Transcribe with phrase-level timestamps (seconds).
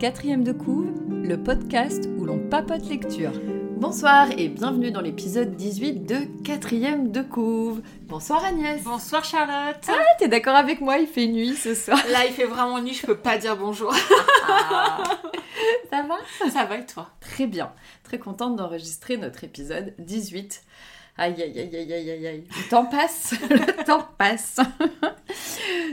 [0.00, 3.32] Quatrième de couve, le podcast où l'on papote lecture.
[3.80, 7.80] Bonsoir et bienvenue dans l'épisode 18 de Quatrième de couve.
[8.02, 8.82] Bonsoir Agnès.
[8.82, 9.82] Bonsoir Charlotte.
[9.88, 11.98] Ah, t'es d'accord avec moi, il fait nuit ce soir.
[12.10, 13.90] Là, il fait vraiment nuit, je peux pas dire bonjour.
[14.46, 15.02] Ah.
[15.90, 16.50] Ça va?
[16.50, 17.08] Ça va et toi?
[17.20, 17.72] Très bien.
[18.04, 20.62] Très contente d'enregistrer notre épisode 18.
[21.16, 22.44] Aïe, aïe, aïe, aïe, aïe, aïe, aïe.
[22.50, 24.58] Le temps passe, le temps passe.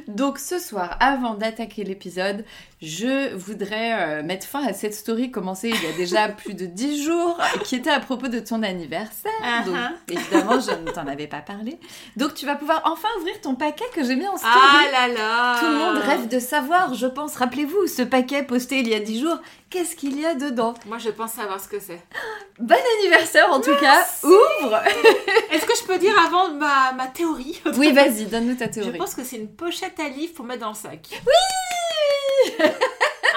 [0.08, 2.46] Donc ce soir, avant d'attaquer l'épisode,
[2.82, 6.66] je voudrais euh, mettre fin à cette story commencée il y a déjà plus de
[6.66, 9.32] 10 jours, qui était à propos de ton anniversaire.
[9.66, 9.92] Donc Uh-huh.
[10.14, 11.78] évidemment, je ne t'en avais pas parlé.
[12.16, 14.54] Donc tu vas pouvoir enfin ouvrir ton paquet que j'ai mis en story.
[14.54, 17.36] Ah là là Tout le monde rêve de savoir, je pense.
[17.36, 19.38] Rappelez-vous, ce paquet posté il y a 10 jours,
[19.70, 20.74] qu'est-ce qu'il y a dedans?
[20.86, 22.00] Moi, je pense savoir ce que c'est.
[22.60, 24.82] Bon anniversaire en tout cas, ouvre
[25.52, 27.62] Est-ce que je peux dire avant ma, ma théorie?
[27.78, 28.98] Oui, vas-y, donne-nous ta Je théorie.
[28.98, 31.08] pense que c'est une pochette à livres pour mettre dans le sac.
[31.26, 32.66] Oui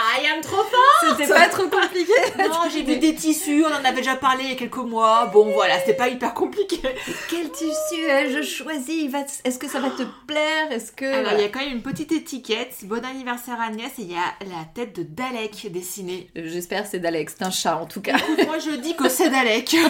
[0.03, 3.85] Ah, Yann, trop fort C'était pas trop compliqué Non, j'ai vu des tissus, on en
[3.85, 5.27] avait déjà parlé il y a quelques mois.
[5.27, 6.81] Bon, voilà, c'était pas hyper compliqué.
[7.29, 10.73] Quel tissu ai-je choisi va t- Est-ce que ça va te plaire?
[10.73, 11.05] Est-ce que...
[11.05, 12.77] Alors, il y a quand même une petite étiquette.
[12.85, 16.31] Bon anniversaire Agnès, et il y a la tête de Dalek dessinée.
[16.35, 18.17] J'espère c'est d'Alex, c'est un chat en tout cas.
[18.47, 19.77] Moi, je dis que c'est Dalek.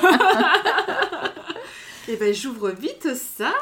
[2.09, 3.07] Et ben, j'ouvre vite
[3.39, 3.53] ça.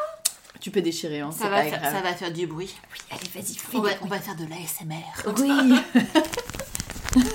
[0.61, 1.95] Tu peux déchirer, hein, Ça c'est va, pas faire, grave.
[1.95, 2.75] ça va faire du bruit.
[2.92, 5.05] Oui, allez, vas-y, fais On va, on va faire de l'ASMR.
[5.39, 5.78] Oui.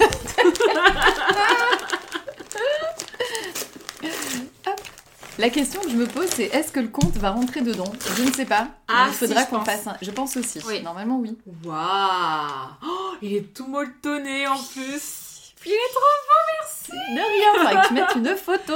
[5.39, 7.91] La question que je me pose, c'est est-ce que le compte va rentrer dedans?
[8.17, 8.67] Je ne sais pas.
[8.87, 9.97] Ah, Il faudra si, qu'on fasse un...
[10.01, 10.59] Je pense aussi.
[10.67, 10.81] Oui.
[10.83, 11.35] Normalement, oui.
[11.65, 15.53] Waouh Oh, Il est tout molletonné en plus.
[15.65, 16.01] Il est trop
[16.93, 18.73] De rien, faudrait que tu mettes une photo,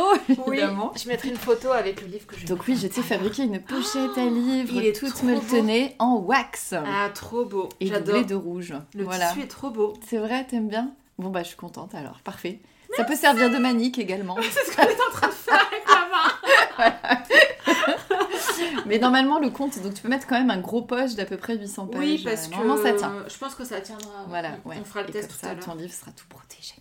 [0.47, 0.91] Oui, évidemment.
[0.95, 3.59] je mettrai une photo avec le livre que je Donc oui, je t'ai fabriqué une
[3.61, 6.73] pochette à livres il est toute trop molletonnée en wax.
[6.73, 7.69] Ah, trop beau.
[7.79, 8.15] et J'adore.
[8.15, 8.73] doublée de rouge.
[8.95, 9.27] Le voilà.
[9.29, 9.93] tissu est trop beau.
[10.07, 10.91] C'est vrai, t'aimes bien?
[11.19, 12.59] Bon bah je suis contente alors, parfait.
[12.95, 14.35] Ça peut servir de manique également.
[14.41, 16.85] C'est ce qu'on est en train de faire avec la
[17.17, 17.23] main.
[18.85, 21.37] Mais normalement le compte, donc tu peux mettre quand même un gros poche d'à peu
[21.37, 21.99] près 800 pages.
[21.99, 23.13] Oui, parce Euh, que Normalement ça tient.
[23.27, 24.25] je pense que ça tiendra.
[24.29, 24.77] Voilà, on, ouais.
[24.81, 25.65] on fera le Et test comme tout à ça, l'heure.
[25.65, 26.73] ton livre sera tout protégé.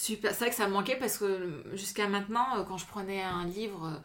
[0.00, 3.20] Super, c'est vrai que ça me manquait parce que jusqu'à maintenant, euh, quand je prenais
[3.20, 3.98] un livre, euh,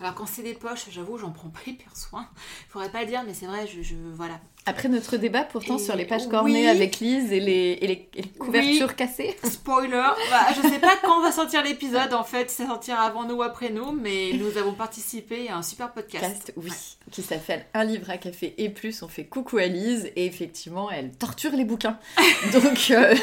[0.00, 2.28] alors quand c'est des poches, j'avoue, j'en prends pas hyper soin.
[2.68, 4.40] Faudrait pas le dire, mais c'est vrai, je, je- voilà.
[4.66, 6.28] Après notre débat pourtant Et sur les pages oui.
[6.28, 9.34] cornées avec Lise et les, et les, et les couvertures cassées.
[9.42, 9.90] Spoiler,
[10.30, 13.42] bah, je sais pas quand va sortir l'épisode en fait, ça sortira avant nous ou
[13.42, 16.22] après nous, mais nous avons participé à un super podcast.
[16.24, 16.70] Cast, oui,
[17.10, 19.02] qui s'appelle Un livre à café et plus.
[19.02, 21.98] On fait coucou à Lise et effectivement, elle torture les bouquins.
[22.52, 23.14] Donc, euh,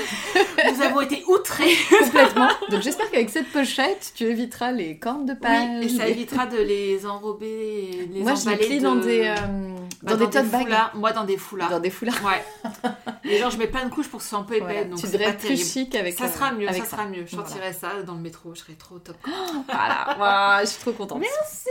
[0.75, 1.75] Nous avons été outrés.
[1.99, 2.49] complètement.
[2.71, 5.67] Donc, j'espère qu'avec cette pochette, tu éviteras les cornes de page.
[5.81, 7.45] Oui, et ça évitera de les enrober,
[7.93, 9.35] et les Moi, je les emballer plie de- dans des, euh,
[10.01, 10.75] bah, dans des tote bags.
[10.95, 11.69] Moi, dans des foulards.
[11.69, 12.19] Dans des foulards.
[12.25, 12.43] Ouais.
[13.31, 14.83] Et genre, je mets plein de couches pour que ce soit un peu épais, Voilà.
[14.85, 17.25] donc tu devrais être plus chic avec Ça euh, sera mieux, ça sera mieux.
[17.27, 17.49] Je Voilà.
[17.49, 19.17] sortirai ça dans le métro, je serai trop top.
[19.67, 21.19] Voilà, je suis trop contente.
[21.19, 21.69] Merci.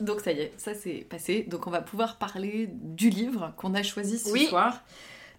[0.00, 1.44] Donc ça y est, ça c'est passé.
[1.48, 4.46] Donc on va pouvoir parler du livre qu'on a choisi ce Oui.
[4.46, 4.82] soir.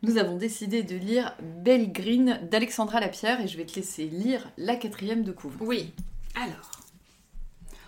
[0.01, 4.47] Nous avons décidé de lire Belle Green d'Alexandra Lapierre et je vais te laisser lire
[4.57, 5.57] la quatrième de couvre.
[5.61, 5.93] Oui.
[6.35, 6.71] Alors.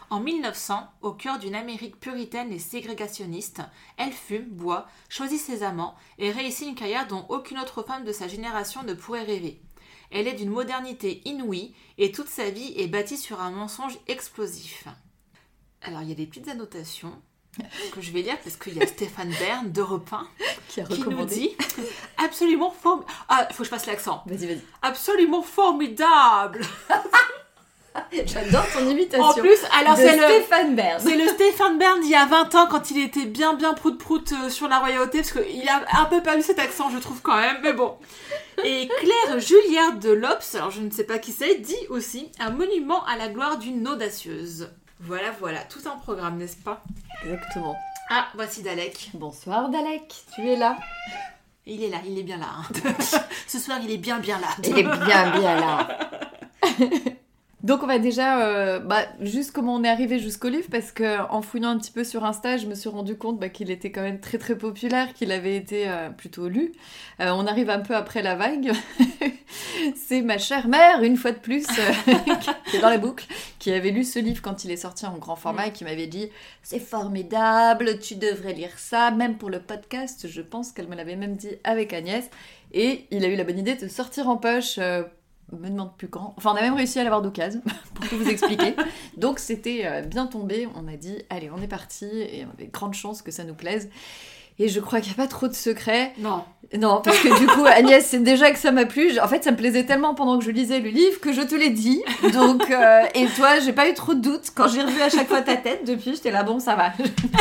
[0.09, 3.61] En 1900, au cœur d'une Amérique puritaine et ségrégationniste,
[3.97, 8.13] elle fume, boit, choisit ses amants et réussit une carrière dont aucune autre femme de
[8.13, 9.61] sa génération ne pourrait rêver.
[10.09, 14.87] Elle est d'une modernité inouïe et toute sa vie est bâtie sur un mensonge explosif.
[15.81, 17.21] Alors il y a des petites annotations
[17.91, 20.27] que je vais lire parce qu'il y a Stéphane Bern d'Europe 1
[20.69, 21.55] Qui a qui nous dit
[22.17, 23.11] absolument formidable.
[23.29, 24.23] Ah, faut que je fasse l'accent.
[24.25, 24.61] Vas-y, vas-y.
[24.81, 26.61] Absolument formidable.
[28.25, 29.25] J'adore ton imitation.
[29.25, 30.99] En plus, alors c'est le Stéphane Bern.
[30.99, 33.97] c'est le Stéphane Bern d'il y a 20 ans quand il était bien bien prout
[33.97, 37.21] prout euh, sur la royauté parce qu'il a un peu perdu cet accent je trouve
[37.21, 37.95] quand même mais bon.
[38.63, 42.49] Et Claire Julière de Lops, alors je ne sais pas qui c'est, dit aussi un
[42.49, 44.69] monument à la gloire d'une audacieuse.
[44.99, 46.81] Voilà voilà, tout un programme n'est-ce pas?
[47.23, 47.75] Exactement.
[48.09, 49.09] Ah, voici Dalek.
[49.13, 50.77] Bonsoir Dalek, tu es là?
[51.69, 52.47] Il est là, il est bien là.
[52.57, 52.93] hein.
[53.47, 54.47] Ce soir, il est bien bien là.
[54.63, 55.87] Il est bien bien là.
[57.63, 61.27] Donc on va déjà, euh, bah, juste comment on est arrivé jusqu'au livre, parce que
[61.31, 63.91] en fouillant un petit peu sur Insta, je me suis rendu compte bah, qu'il était
[63.91, 66.71] quand même très très populaire, qu'il avait été euh, plutôt lu.
[67.19, 68.73] Euh, on arrive un peu après la vague.
[69.95, 71.65] C'est ma chère mère, une fois de plus,
[72.67, 73.25] qui est dans la boucle,
[73.57, 76.07] qui avait lu ce livre quand il est sorti en grand format et qui m'avait
[76.07, 76.29] dit
[76.61, 80.27] c'est formidable, tu devrais lire ça, même pour le podcast.
[80.29, 82.29] Je pense qu'elle me l'avait même dit avec Agnès.
[82.71, 84.77] Et il a eu la bonne idée de sortir en poche.
[85.55, 86.33] Me demande plus quand.
[86.37, 87.61] Enfin, on a même réussi à l'avoir d'occasion,
[87.93, 88.75] pour tout vous expliquer.
[89.17, 90.67] Donc, c'était euh, bien tombé.
[90.75, 93.55] On a dit, allez, on est parti, et on avait grande chance que ça nous
[93.55, 93.89] plaise.
[94.59, 96.13] Et je crois qu'il n'y a pas trop de secrets.
[96.17, 96.43] Non.
[96.77, 99.19] Non, parce que du coup, Agnès, c'est déjà que ça m'a plu.
[99.19, 101.53] En fait, ça me plaisait tellement pendant que je lisais le livre que je te
[101.53, 102.01] l'ai dit.
[102.33, 104.51] Donc, euh, et toi, j'ai pas eu trop de doutes.
[104.55, 106.91] Quand j'ai revu à chaque fois ta tête depuis, j'étais là, bon, ça va.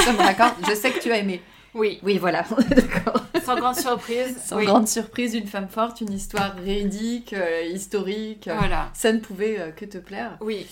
[0.04, 0.54] ça me d'accord.
[0.68, 1.40] Je sais que tu as aimé.
[1.76, 2.00] Oui.
[2.02, 3.20] Oui, voilà, d'accord.
[3.44, 4.36] Sans grande surprise.
[4.44, 4.64] Sans oui.
[4.66, 8.48] grande surprise, une femme forte, une histoire véridique, euh, historique.
[8.48, 8.90] euh, Voilà.
[8.94, 10.36] Ça ne pouvait euh, que te plaire.
[10.40, 10.66] Oui.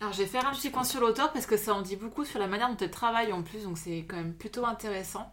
[0.00, 2.24] Alors je vais faire un petit point sur l'auteur parce que ça en dit beaucoup
[2.24, 5.32] sur la manière dont elle travaille en plus, donc c'est quand même plutôt intéressant.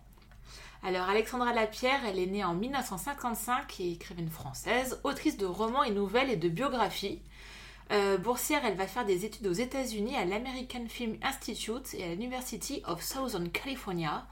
[0.83, 5.91] Alors Alexandra Lapierre, elle est née en 1955 et écrivaine française, autrice de romans et
[5.91, 7.19] nouvelles et de biographies.
[7.91, 12.07] Euh, boursière, elle va faire des études aux États-Unis à l'American Film Institute et à
[12.07, 14.25] l'University of Southern California.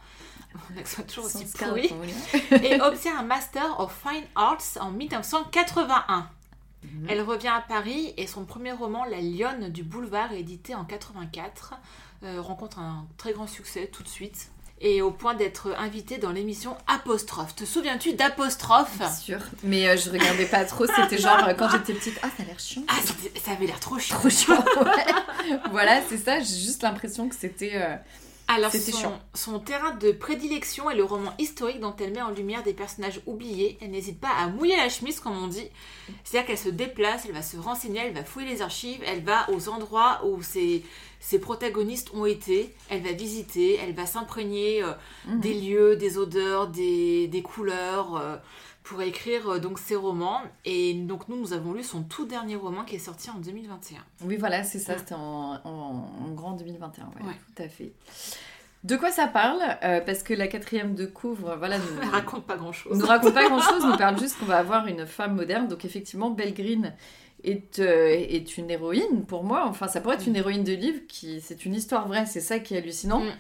[0.54, 1.92] Mon accent est toujours aussi pourri.
[2.64, 6.30] et obtient un Master of Fine Arts en 1981.
[6.84, 7.08] Mhm.
[7.10, 11.74] Elle revient à Paris et son premier roman, La Lionne du Boulevard, édité en 84,
[12.24, 14.52] euh, rencontre un très grand succès tout de suite.
[14.82, 17.54] Et au point d'être invitée dans l'émission Apostrophe.
[17.54, 18.98] Te souviens-tu d'Apostrophe?
[18.98, 19.40] Bien sûr.
[19.64, 20.86] Mais euh, je regardais pas trop.
[20.88, 22.18] C'était genre euh, quand j'étais petite.
[22.24, 22.84] Ah, ça a l'air chiant.
[22.88, 22.96] Ah,
[23.44, 24.18] ça avait l'air trop chiant.
[24.18, 24.54] Trop chiant.
[24.82, 25.60] ouais.
[25.72, 26.40] voilà, c'est ça.
[26.40, 28.00] J'ai juste l'impression que c'était.
[28.52, 29.20] Alors, son, chiant.
[29.36, 33.22] son terrain de prédilection est le roman historique dont elle met en lumière des personnages
[33.28, 33.78] oubliés.
[33.80, 35.68] Elle n'hésite pas à mouiller la chemise, comme on dit.
[36.24, 39.48] C'est-à-dire qu'elle se déplace, elle va se renseigner, elle va fouiller les archives, elle va
[39.52, 40.84] aux endroits où ses,
[41.20, 44.94] ses protagonistes ont été, elle va visiter, elle va s'imprégner euh,
[45.28, 45.40] mhm.
[45.42, 48.16] des lieux, des odeurs, des, des couleurs.
[48.18, 48.36] euh,
[48.90, 52.56] pour écrire euh, donc ses romans et donc nous nous avons lu son tout dernier
[52.56, 54.00] roman qui est sorti en 2021.
[54.26, 54.98] Oui, voilà, c'est ça.
[54.98, 57.06] C'était en, en- en grand 2021.
[57.06, 57.34] Ouais, Ouais.
[57.56, 57.94] tout à fait.
[58.84, 62.46] De quoi ça parle Euh, Parce que la quatrième de couvre, voilà, nous, Elle raconte
[62.46, 62.98] pas grand chose.
[62.98, 65.68] nous raconte pas grand chose, nous parle juste qu'on va avoir une femme moderne.
[65.68, 66.94] Donc effectivement, Belle Green
[67.44, 69.66] est, euh, est une héroïne pour moi.
[69.68, 72.26] Enfin, ça pourrait être une héroïne de livre qui, c'est une histoire vraie.
[72.26, 73.20] C'est ça qui est hallucinant.
[73.20, 73.32] Mm.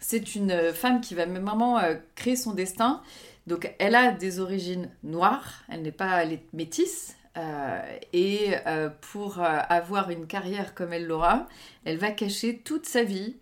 [0.00, 3.00] C'est une femme qui va même vraiment euh, créer son destin.
[3.46, 5.62] Donc elle a des origines noires.
[5.68, 7.16] Elle n'est pas, elle est métisse.
[7.36, 7.82] Euh,
[8.12, 11.48] et euh, pour euh, avoir une carrière comme elle l'aura,
[11.84, 13.36] elle va cacher toute sa vie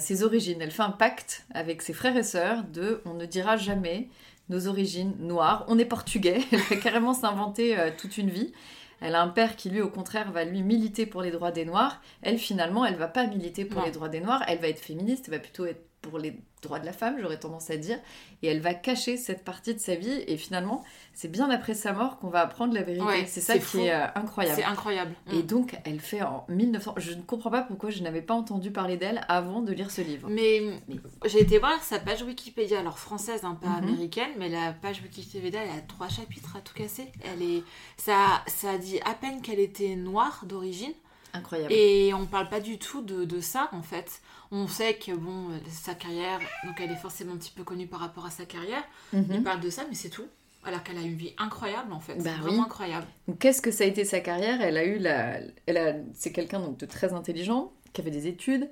[0.00, 0.60] ses origines.
[0.60, 4.08] Elle fait un pacte avec ses frères et sœurs de on ne dira jamais
[4.48, 5.64] nos origines noires.
[5.68, 6.40] On est portugais.
[6.50, 8.52] Elle va carrément s'inventer toute une vie.
[9.00, 11.64] Elle a un père qui, lui, au contraire, va lui militer pour les droits des
[11.64, 12.02] Noirs.
[12.22, 13.86] Elle, finalement, elle va pas militer pour Non.
[13.86, 14.42] les droits des Noirs.
[14.48, 15.26] Elle va être féministe.
[15.28, 17.98] Elle va plutôt être pour les droits de la femme, j'aurais tendance à dire.
[18.42, 20.22] Et elle va cacher cette partie de sa vie.
[20.28, 23.04] Et finalement, c'est bien après sa mort qu'on va apprendre la vérité.
[23.04, 23.78] Ouais, c'est ça qui fou.
[23.78, 24.56] est euh, incroyable.
[24.56, 25.14] C'est incroyable.
[25.32, 25.46] Et Mm.
[25.46, 26.94] donc, elle fait en 1900.
[26.98, 30.00] Je ne comprends pas pourquoi je n'avais pas entendu parler d'elle avant de lire ce
[30.00, 30.28] livre.
[30.30, 30.96] Mais Mais-
[31.26, 33.88] j'ai été voir sa page Wikipédia, alors française, hein, pas Mhm.
[33.88, 37.12] américaine, mais la page Wikipédia, elle a trois chapitres à tout casser.
[37.24, 37.62] Elle est,
[37.96, 40.92] ça, ça dit à peine qu'elle était noire d'origine,
[41.34, 41.72] Incroyable.
[41.72, 44.22] et on parle pas du tout de, de ça en fait.
[44.50, 47.86] On sait que bon, euh, sa carrière, donc elle est forcément un petit peu connue
[47.86, 48.82] par rapport à sa carrière.
[49.12, 49.26] Mhm.
[49.30, 50.26] Il parle de ça, mais c'est tout.
[50.64, 52.64] Alors qu'elle a une vie incroyable en fait, Bah vraiment oui.
[52.66, 53.06] incroyable.
[53.38, 54.60] Qu'est-ce que ça a été sa carrière?
[54.60, 55.38] Elle a eu la.
[55.66, 55.94] Elle a...
[56.14, 58.68] C'est quelqu'un donc de très intelligent, qui avait des études.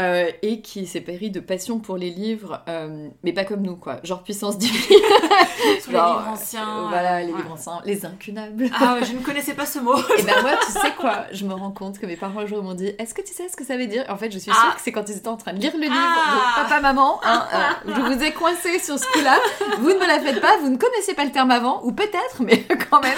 [0.00, 3.76] Euh, et qui s'est péri de passion pour les livres, euh, mais pas comme nous,
[3.76, 3.98] quoi.
[4.04, 4.76] Genre puissance divine.
[5.80, 6.84] Sur les Genre, livres anciens.
[6.84, 7.38] euh, voilà, les ouais.
[7.38, 8.68] livres anciens, les incunables.
[8.78, 9.96] Ah, ouais, je ne connaissais pas ce mot.
[10.18, 11.24] Et ben moi, tu sais quoi?
[11.32, 13.48] Je me rends compte que mes parents un jour m'ont dit Est-ce que tu sais
[13.48, 14.04] ce que ça veut dire?
[14.08, 14.74] En fait, je suis sûre Ah.
[14.76, 15.94] que c'est quand ils étaient en train de lire le livre.
[15.96, 16.60] Ah.
[16.60, 19.38] Donc, papa, maman, hein, euh, je vous ai coincé sur ce coup-là.
[19.78, 22.40] Vous ne me la faites pas, vous ne connaissez pas le terme avant, ou peut-être,
[22.42, 23.16] mais quand même.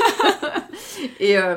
[1.20, 1.56] et, euh,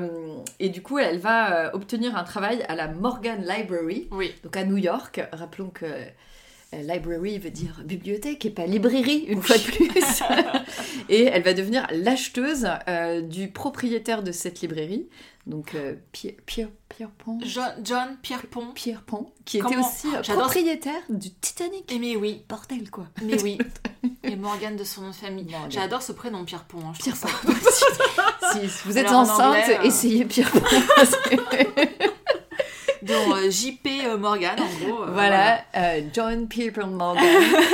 [0.66, 4.34] et du coup, elle va euh, obtenir un travail à la Morgan Library, Oui.
[4.44, 5.22] donc à New York.
[5.34, 5.86] Rappelons que.
[5.86, 6.06] euh,
[6.74, 10.24] Library veut dire bibliothèque et pas librairie, une fois de plus.
[11.10, 15.10] et elle va devenir l'acheteuse euh, du propriétaire de cette librairie,
[15.48, 17.40] donc euh, Pierre, Pierre, Pierre Pont.
[17.44, 18.68] John, John Pierpont.
[18.76, 21.92] Pierre Pont, qui était aussi euh, J'adore- propriétaire du Titanic.
[21.92, 23.06] Et mais oui, Bordel quoi.
[23.24, 23.58] mais oui.
[24.24, 25.48] Et Morgane de son nom de famille.
[25.70, 26.80] J'adore ce prénom Pierpont.
[26.86, 27.60] Hein, je Pierre trouve Pont.
[28.42, 30.60] ça- si vous êtes Alors, en enceinte, anglais, euh, essayez Pierre Pont.
[33.02, 35.04] dont euh, JP euh, Morgan, en gros.
[35.04, 37.24] euh, voilà, euh, John Pierre Morgan.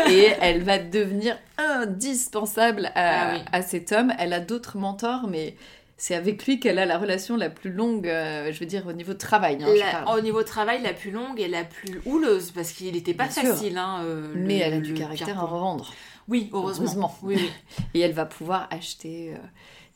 [0.10, 3.42] et elle va devenir indispensable à, Ah oui.
[3.52, 4.14] à cet homme.
[4.20, 5.56] Elle a d'autres mentors, mais
[5.98, 8.94] c'est avec lui qu'elle a la relation la plus longue, euh, je veux dire, au
[8.94, 9.58] niveau de travail.
[9.62, 10.20] hein, je La- parle.
[10.20, 13.44] au niveau travail, la plus longue et la plus houleuse, parce qu'il n'était pas Bien
[13.44, 13.78] facile.
[13.78, 15.92] Hein, euh, le- mais elle a du caractère à revendre.
[16.28, 16.86] Oui, heureusement.
[16.86, 17.18] Heureusement.
[17.24, 17.50] Oui, oui.
[17.94, 19.38] Et elle va pouvoir acheter euh,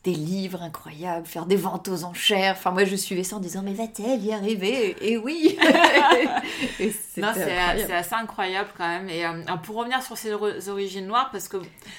[0.04, 2.56] des livres incroyables, faire des ventes aux enchères.
[2.58, 4.96] Enfin, moi, je suivais ça en disant, mais va-t-elle y arriver?
[5.00, 5.56] Et oui
[7.16, 9.08] Non, c'est assez incroyable quand même.
[9.08, 10.32] Et euh, pour revenir sur ses
[10.68, 11.58] origines noires, parce que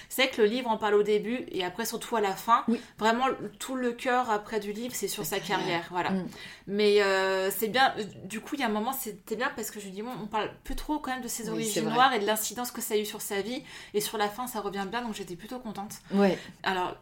[0.09, 2.65] c'est que le livre en parle au début et après, surtout à la fin,
[2.99, 3.25] vraiment
[3.57, 5.85] tout le cœur après du livre, c'est sur sa carrière.
[5.89, 6.11] Voilà.
[6.11, 6.27] Mm.
[6.67, 7.93] Mais euh, c'est bien,
[8.25, 10.27] du coup, il y a un moment, c'était bien parce que je dis, bon, on
[10.27, 12.97] parle plus trop quand même de ses origines noires et de l'incidence que ça a
[12.97, 13.63] eu sur sa vie.
[13.93, 15.93] Et sur la fin, ça revient bien, donc j'étais plutôt contente.
[16.11, 16.37] Ouais.
[16.63, 16.97] Alors,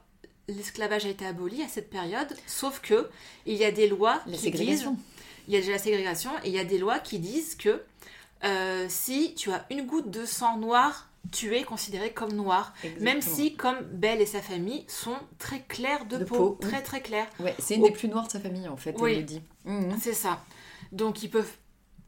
[0.47, 3.09] l'esclavage a été aboli à cette période, sauf que
[3.45, 4.87] il y a des lois qui disent
[5.47, 7.81] il y a déjà la ségrégation et il y a des lois qui disent que
[8.43, 13.21] euh, si tu as une goutte de sang noir, tu es considéré comme noir, même
[13.21, 17.27] si comme Belle et sa famille sont très clairs de, peau, très très clairs.
[17.39, 19.41] Ouais, c'est une des plus noires de sa famille en fait, elle le dit.
[19.65, 19.97] Mhm.
[20.01, 20.43] C'est ça.
[20.91, 21.53] Donc ils peuvent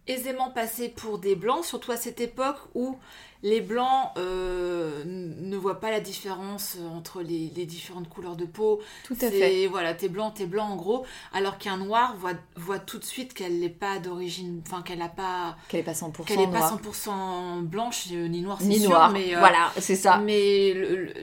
[0.07, 2.97] aisément passer pour des blancs, surtout à cette époque où
[3.43, 8.81] les blancs euh, ne voient pas la différence entre les, différentes couleurs de peau.
[9.03, 9.67] Tout à fait.
[9.67, 11.05] Voilà, t'es blanc, t'es blanc en gros.
[11.33, 15.09] Alors qu'un noir voit, voit tout de suite qu'elle n'est pas d'origine, enfin qu'elle n'a
[15.09, 15.57] pas.
[15.67, 19.11] Qu'elle n'est pas 100% Qu'elle n'est pas 100% blanche euh, ni noire, Ni noire.
[19.11, 20.17] Mais, euh, voilà, c'est ça.
[20.19, 20.73] Mais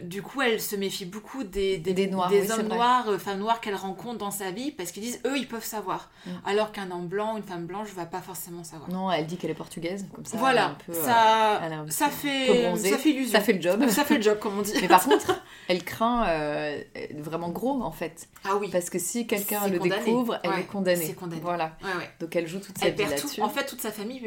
[0.03, 3.77] du coup, elle se méfie beaucoup des, des, noirs, des hommes noirs, femmes noires qu'elle
[3.77, 6.11] rencontre dans sa vie parce qu'ils disent eux, ils peuvent savoir.
[6.27, 6.31] Mm.
[6.45, 8.91] Alors qu'un homme blanc, une femme blanche, va pas forcément savoir.
[8.91, 10.37] Non, elle dit qu'elle est portugaise, comme ça.
[10.37, 13.89] Voilà, ça, ça fait, ça fait Ça fait le job.
[13.89, 14.73] Ça fait le job, comme on dit.
[14.81, 16.81] Mais par contre, elle craint euh,
[17.19, 18.29] vraiment gros, en fait.
[18.45, 18.69] Ah oui.
[18.71, 21.05] Parce que si quelqu'un le découvre, elle est condamnée.
[21.07, 21.41] C'est condamné.
[21.43, 21.77] Voilà.
[22.21, 23.41] Donc elle joue toute sa elle vie là-dessus.
[23.41, 24.21] En fait, toute sa famille.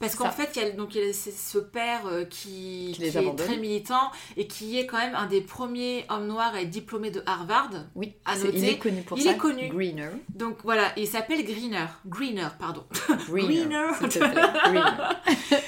[0.00, 3.04] Parce qu'en fait, il y a, donc, il y a ce père euh, qui, qui,
[3.04, 6.70] est très militant et qui est quand même un des premiers hommes noirs à être
[6.70, 7.70] diplômé de Harvard.
[7.94, 8.58] Oui, à noter.
[8.58, 9.30] il est connu pour il ça.
[9.30, 9.68] Il est connu.
[9.68, 10.10] Greener.
[10.34, 11.86] Donc voilà, il s'appelle Greener.
[12.06, 12.84] Greener, pardon.
[13.28, 13.90] Greener.
[14.00, 14.82] Greener.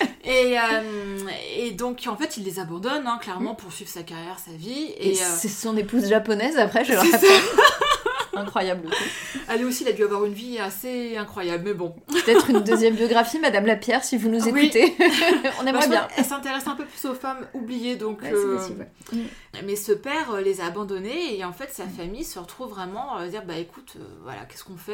[0.26, 1.19] et, euh,
[1.57, 3.57] et donc, en fait, il les abandonne, hein, clairement, mm.
[3.57, 4.93] pour suivre sa carrière, sa vie.
[4.99, 7.31] Et, et c'est son épouse japonaise, après, je le rappelle.
[8.37, 8.88] Incroyable.
[9.49, 11.95] Elle aussi, il a dû avoir une vie assez incroyable, mais bon.
[12.09, 14.95] Peut-être une deuxième biographie, Madame Lapierre, si vous nous écoutez.
[15.62, 16.09] On aimerait bien.
[16.17, 18.23] Elle s'intéresse un peu plus aux femmes oubliées, donc.
[18.25, 18.59] Euh,
[19.64, 23.17] mais ce père euh, les a abandonnées et en fait, sa famille se retrouve vraiment
[23.17, 24.93] à euh, dire bah écoute, voilà, qu'est-ce qu'on fait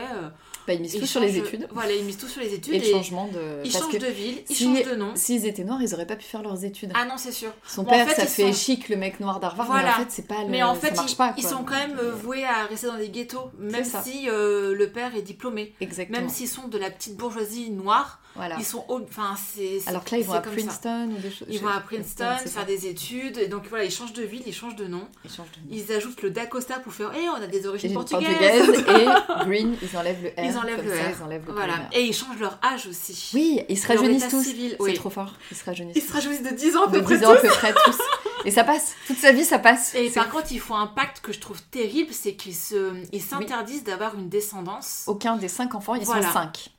[0.67, 1.69] bah, Ils misent tout sur les études.
[1.73, 2.75] Voilà, ils misent tout sur les études.
[2.75, 3.65] Et, le changement de.
[3.65, 5.13] Ils changent de ville, ils changent de nom.
[5.15, 6.93] S'ils étaient noirs, ils auraient pas pu faire leurs études.
[6.95, 7.51] Ah non, c'est sûr.
[7.67, 10.51] Son père, ça fait chic, le mec noir d'Harvard, mais en fait, c'est pas le.
[10.51, 13.09] Mais en fait, ils, pas, ils sont quand même voués à rester dans des
[13.59, 15.75] même si le père est diplômé.
[15.81, 16.21] Exactement.
[16.21, 18.57] Même s'ils sont de la petite bourgeoisie noire, voilà.
[18.59, 21.61] ils sont enfin c'est alors que là ils vont à Princeton ou des choses ils
[21.61, 24.77] vont à Princeton faire des études et donc voilà ils changent de ville ils changent
[24.77, 25.09] de nom.
[25.25, 25.67] Ils, changent de nom.
[25.71, 28.31] ils ajoutent le d'Acosta pour faire eh on a des origines portugaises.
[28.79, 31.17] et Green ils enlèvent le R ils enlèvent le R.
[31.17, 31.75] ils enlèvent le voilà.
[31.93, 33.31] et ils changent leur âge aussi.
[33.35, 34.45] Oui ils se rajeunissent tous.
[34.85, 37.19] c'est trop fort ils se rajeunissent ils se rajeunissent de 10 ans à peu près
[37.19, 37.99] 10 ans à peu près tous
[38.45, 41.21] et ça passe toute sa vie ça passe et par contre ils font un pacte
[41.21, 45.75] que je trouve terrible c'est qu'ils se ils s'interdisent d'avoir une descendance aucun des cinq
[45.75, 46.71] enfants ils sont cinq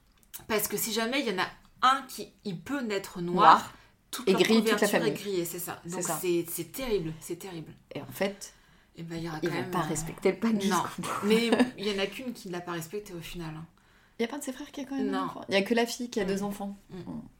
[0.47, 1.47] parce que si jamais il y en a
[1.81, 3.73] un qui il peut naître noir,
[4.11, 5.45] toute et gris, toute la famille.
[5.45, 5.81] c'est ça.
[5.85, 7.71] Donc c'est terrible, c'est terrible.
[7.93, 8.53] Et en fait,
[8.95, 10.83] et eh ben, il y aura il quand va même, pas respecter le pacte Non,
[11.23, 13.53] mais il y en a qu'une qui ne l'a pas respecté au final.
[13.55, 13.65] Hein.
[14.21, 15.17] Il n'y a pas de ses frères qui a quand même non.
[15.17, 15.41] un enfant?
[15.49, 16.43] Il n'y a que la fille qui a deux mm.
[16.43, 16.77] enfants.
[16.91, 16.95] Mm.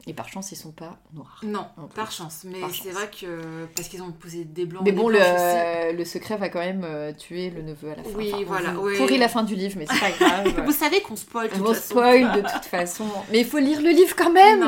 [0.07, 1.39] Et par chance, ils sont pas noirs.
[1.43, 2.43] Non, par chance.
[2.43, 3.67] Mais c'est vrai que.
[3.75, 4.81] Parce qu'ils ont posé des blancs.
[4.83, 8.09] Mais bon, le, le, secret va quand même euh, tuer le neveu à la fin.
[8.15, 8.73] Oui, voilà.
[8.79, 8.97] Oui.
[8.97, 10.65] Pourri la fin du livre, mais c'est pas grave.
[10.65, 11.51] Vous savez qu'on spoil.
[11.63, 13.05] On spoil de toute façon.
[13.31, 14.65] Mais il faut lire le livre quand même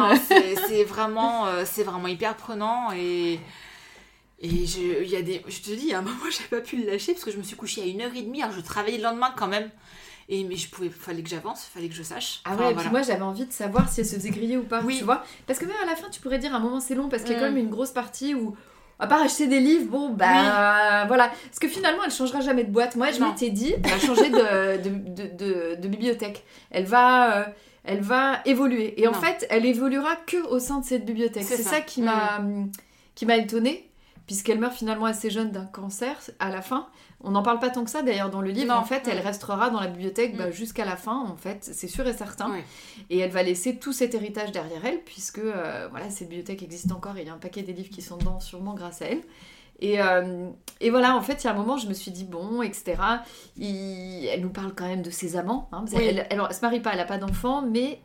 [0.67, 3.39] c'est vraiment, euh, c'est vraiment hyper prenant et.
[4.45, 6.91] Et je, y a des, je te dis, à un moment, j'ai pas pu le
[6.91, 8.43] lâcher parce que je me suis couchée à 1h30.
[8.43, 9.69] Alors, je travaillais le lendemain quand même.
[10.29, 12.41] Et mais je pouvais, fallait que j'avance, fallait que je sache.
[12.45, 14.63] Ah ouais, et puis moi j'avais envie de savoir si elle se faisait griller ou
[14.63, 14.97] pas, oui.
[14.97, 15.23] tu vois.
[15.47, 17.23] Parce que même à la fin, tu pourrais dire à un moment c'est long parce
[17.23, 17.55] qu'il y a quand mm.
[17.55, 18.55] même une grosse partie où
[18.99, 21.29] à part acheter des livres, bon, bah voilà.
[21.45, 22.95] Parce que finalement, elle changera jamais de boîte.
[22.95, 26.45] Moi, je m'étais dit, elle va changer de, de, de, de, bibliothèque.
[26.71, 27.43] Elle va, euh,
[27.83, 29.01] elle va évoluer.
[29.01, 31.43] Et en fait, elle évoluera que au sein de cette bibliothèque.
[31.43, 31.81] C'est ça.
[31.81, 32.71] qui m'a mm.
[33.15, 33.89] qui m'a étonnée,
[34.25, 36.87] puisqu'elle meurt finalement assez jeune d'un cancer à la fin.
[37.23, 38.75] On n'en parle pas tant que ça d'ailleurs dans le livre.
[38.75, 40.51] en fait, elle restera dans la bibliothèque bah, mm.
[40.51, 42.53] jusqu'à la fin, en fait, c'est sûr et certain.
[43.09, 46.91] Et elle va laisser tout cet héritage derrière elle, puisque euh, voilà, cette bibliothèque existe
[46.91, 47.17] encore.
[47.17, 49.21] Et il y a un paquet des livres qui sont dedans, sûrement grâce à elle.
[49.79, 50.49] Et, euh,
[50.81, 52.95] et, voilà, en fait, il y a un moment, je me suis dit, bon, etc.
[53.59, 55.69] elle nous parle quand même de ses amants.
[55.71, 57.99] Hein, elle, elle, se marie pas, elle n'a pas d'enfant, mais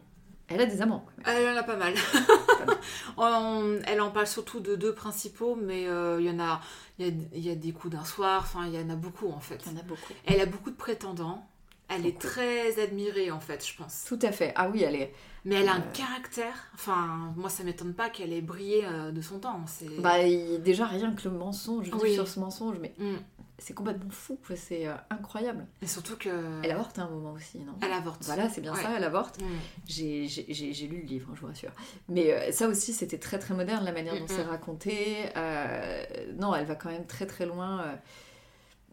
[0.48, 1.04] elle a des amants.
[1.26, 1.94] Elle en a pas mal.
[3.86, 6.60] elle en parle surtout de deux principaux, mais euh, il y en a,
[6.98, 8.42] il y, a, des coups d'un soir.
[8.44, 9.60] Enfin, il y en a beaucoup en fait.
[9.66, 10.12] Il y en a beaucoup.
[10.24, 11.46] Elle a beaucoup de prétendants.
[11.88, 14.04] Elle est très admirée en fait, je pense.
[14.06, 14.52] Tout à fait.
[14.56, 15.14] Ah oui, elle est.
[15.44, 16.70] Mais elle a un euh, caractère.
[16.74, 19.60] Enfin, moi, ça m'étonne pas qu'elle ait brillé euh, de son temps.
[19.98, 20.16] Bah,
[20.58, 22.94] déjà rien que le mensonge, je sur ce mensonge, mais.
[22.98, 23.16] Mm.
[23.58, 24.38] C'est complètement fou.
[24.56, 25.66] C'est euh, incroyable.
[25.82, 26.60] Et surtout que.
[26.62, 27.74] Elle avorte à un moment aussi, non?
[27.82, 28.24] Elle avorte.
[28.24, 28.82] Voilà, c'est bien Ouais.
[28.82, 29.40] ça, elle avorte.
[29.40, 29.44] Mm.
[29.86, 31.72] J'ai lu le livre, je vous rassure.
[32.08, 34.48] Mais euh, ça aussi, c'était très très moderne, la manière dont Mm, c'est mm.
[34.48, 35.16] raconté.
[35.36, 36.04] Euh,
[36.38, 37.84] non, elle va quand même très très loin.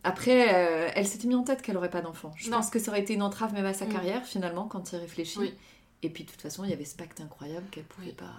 [0.04, 2.32] Après, elle s'était mis en tête qu'elle aurait pas d'enfant.
[2.36, 2.58] Je Non.
[2.58, 5.40] pense que ça aurait été une entrave même à sa carrière, finalement, quand il réfléchit.
[5.40, 5.54] Oui.
[6.04, 8.14] Et puis, de toute façon, il y avait ce pacte incroyable qu'elle pouvait Oui.
[8.14, 8.34] pas...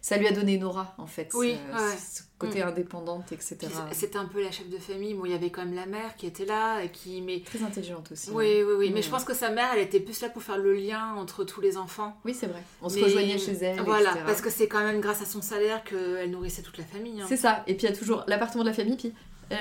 [0.00, 1.30] Ça lui a donné une aura, en fait.
[1.34, 1.96] Oui, ce, ouais.
[1.98, 3.56] ce côté indépendante, etc.
[3.92, 5.12] C'était un peu la chef de famille.
[5.14, 7.20] Bon, il y avait quand même la mère qui était là et qui.
[7.20, 7.40] Mais...
[7.44, 8.30] Très intelligente aussi.
[8.30, 8.90] Oui, oui, oui.
[8.94, 9.02] Mais Mm.
[9.02, 11.60] je pense que sa mère, elle était plus là pour faire le lien entre tous
[11.60, 12.16] les enfants.
[12.24, 12.62] Oui, c'est vrai.
[12.80, 14.24] On se Mais- rejoignait chez elle, Voilà, etc.
[14.24, 17.20] parce que c'est quand même grâce à son salaire qu'elle nourrissait toute la famille.
[17.20, 17.26] hein.
[17.28, 17.64] C'est ça.
[17.66, 19.12] Et puis il y a toujours l'appartement de la famille, puis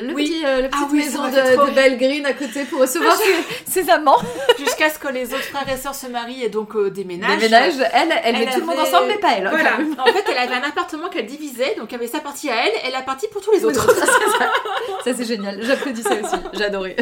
[0.01, 0.25] le Oui.
[0.25, 1.74] petit, euh, Ah oui, ça maison de, de.
[1.75, 3.15] Belgreen à côté pour recevoir
[3.65, 4.17] ses, ses amants.
[4.60, 7.38] Jusqu'à ce que les autres frères et sœurs se marient et donc euh, déménagent.
[7.38, 7.74] Déménage.
[7.94, 9.48] Elle, elle, met Elle tout le monde ensemble, mais pas elle.
[9.48, 9.77] hein, Voilà.
[10.00, 12.65] En fait, elle avait un appartement qu'elle divisait, donc il y avait sa partie à
[12.67, 13.89] elle et la partie pour tous les autres.
[15.06, 15.62] Ça c'est génial.
[15.63, 16.36] J'applaudissais aussi.
[16.53, 16.96] J'adorais.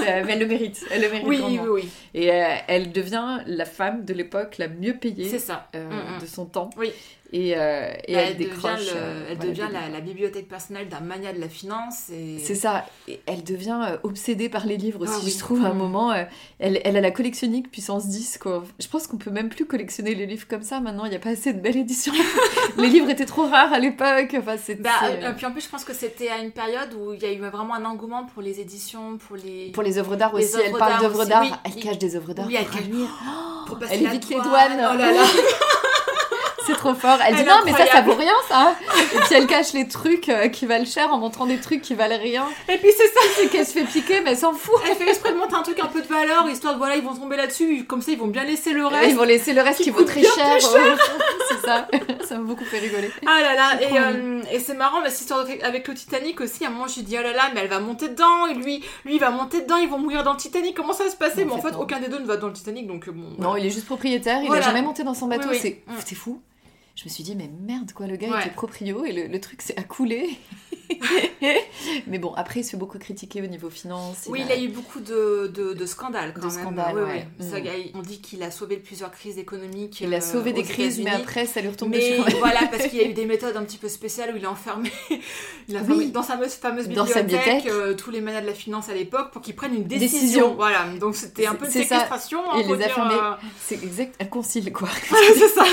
[0.00, 0.80] Mais elle le mérite.
[0.90, 1.88] Elle le mérite Oui, oui, oui.
[2.14, 5.68] Et euh, elle devient la femme de l'époque la mieux payée ça.
[5.74, 6.20] euh, Mm, mm.
[6.22, 6.70] de son temps.
[6.76, 6.92] Oui.
[7.34, 8.72] Et, euh, et elle, elle, décroche.
[8.80, 12.10] devient, le- euh, elle devient des- la, la bibliothèque personnelle d'un mania de la finance.
[12.12, 12.38] Et...
[12.38, 12.84] C'est ça.
[13.08, 15.30] Et elle devient euh, obsédée par les livres aussi, Ah oui.
[15.30, 16.12] je trouve, à un moment.
[16.12, 16.24] euh,
[16.58, 18.62] elle, elle a la collectionnique puissance 10, quoi.
[18.78, 21.06] Je pense qu'on peut même plus collectionner les livres comme ça maintenant.
[21.06, 22.12] Il n'y a pas assez de belles éditions.
[22.76, 24.36] les livres étaient trop rares à l'époque.
[24.38, 24.56] Enfin.
[24.80, 27.22] Bah, euh, euh, puis en plus, je pense que c'était à une période où il
[27.22, 29.70] y a eu vraiment un engouement pour les éditions, pour les.
[29.72, 31.42] Pour les œuvres d'art aussi, elle parle d'œuvres d'art.
[31.44, 31.50] oui.
[31.64, 32.46] Elle cache des œuvres d'art.
[32.46, 33.08] Oui, elle pour cache- Amir.
[33.66, 34.76] pour passer elle évite les douane.
[34.76, 34.90] douanes.
[34.94, 35.22] Oh là là.
[36.72, 37.18] C'est trop fort.
[37.26, 38.74] Elle, dit Elle non, mais ça, ça vaut rien, ça.
[39.14, 41.94] Et puis elle cache les trucs euh, qui valent cher en montrant des trucs qui
[41.94, 42.46] valent rien.
[42.68, 43.20] Et puis c'est ça.
[43.36, 44.74] C'est qu'elle se fait piquer, mais elle s'en fout.
[44.88, 47.02] Elle fait exprès de monter un truc un peu de valeur, histoire de voilà, ils
[47.02, 49.10] vont tomber là-dessus, comme ça ils vont bien laisser le reste.
[49.10, 50.58] Ils vont laisser le reste qui, qui vaut très cher.
[51.48, 51.88] C'est ça.
[52.28, 53.10] Ça m'a beaucoup fait rigoler.
[53.26, 56.64] Ah là là, et, euh, et c'est marrant, mais cette histoire avec le Titanic aussi,
[56.64, 58.82] à un moment je dis oh là là, mais elle va monter dedans, et lui,
[59.04, 61.16] lui il va monter dedans, ils vont mourir dans le Titanic, comment ça va se
[61.16, 61.44] passer?
[61.44, 63.34] Mais en fait, aucun des deux ne va dans le Titanic, donc euh, bon.
[63.38, 64.62] Non, il est juste propriétaire, il Voilà.
[64.64, 65.92] a jamais monté dans son bateau, Mm.
[66.04, 66.40] c'est fou.
[66.94, 68.40] Je me suis dit, mais merde, quoi, le gars Ouais.
[68.42, 70.36] était proprio et le, le truc s'est accoulé.
[72.06, 74.24] mais bon, après, il se fait beaucoup critiquer au niveau finance.
[74.28, 76.54] Oui, il a eu beaucoup de, de, de scandales quand De même.
[76.62, 77.26] scandales, Oui, ouais.
[77.40, 77.46] oui.
[77.46, 77.50] Mm.
[77.50, 77.56] Ça,
[77.94, 80.00] On dit qu'il a sauvé plusieurs crises économiques.
[80.00, 82.36] Il a euh, sauvé des crises, mais après, ça lui retombe Mais dessus.
[82.38, 84.50] voilà, parce qu'il y a eu des méthodes un petit peu spéciales où il a
[84.50, 84.90] enfermé,
[85.68, 85.84] il a Oui.
[85.84, 87.66] enfermé dans sa fameuse, Dans sa bibliothèque bibliothèque.
[87.72, 90.12] euh, tous les manias de la finance à l'époque pour qu'ils prennent une décision.
[90.18, 90.54] Décision.
[90.54, 92.40] Voilà, donc c'était un peu une séquestration.
[92.50, 93.14] hein, Il les a fermés.
[93.14, 94.88] euh, C'est exact, elle concile, quoi.
[95.34, 95.64] c'est ça.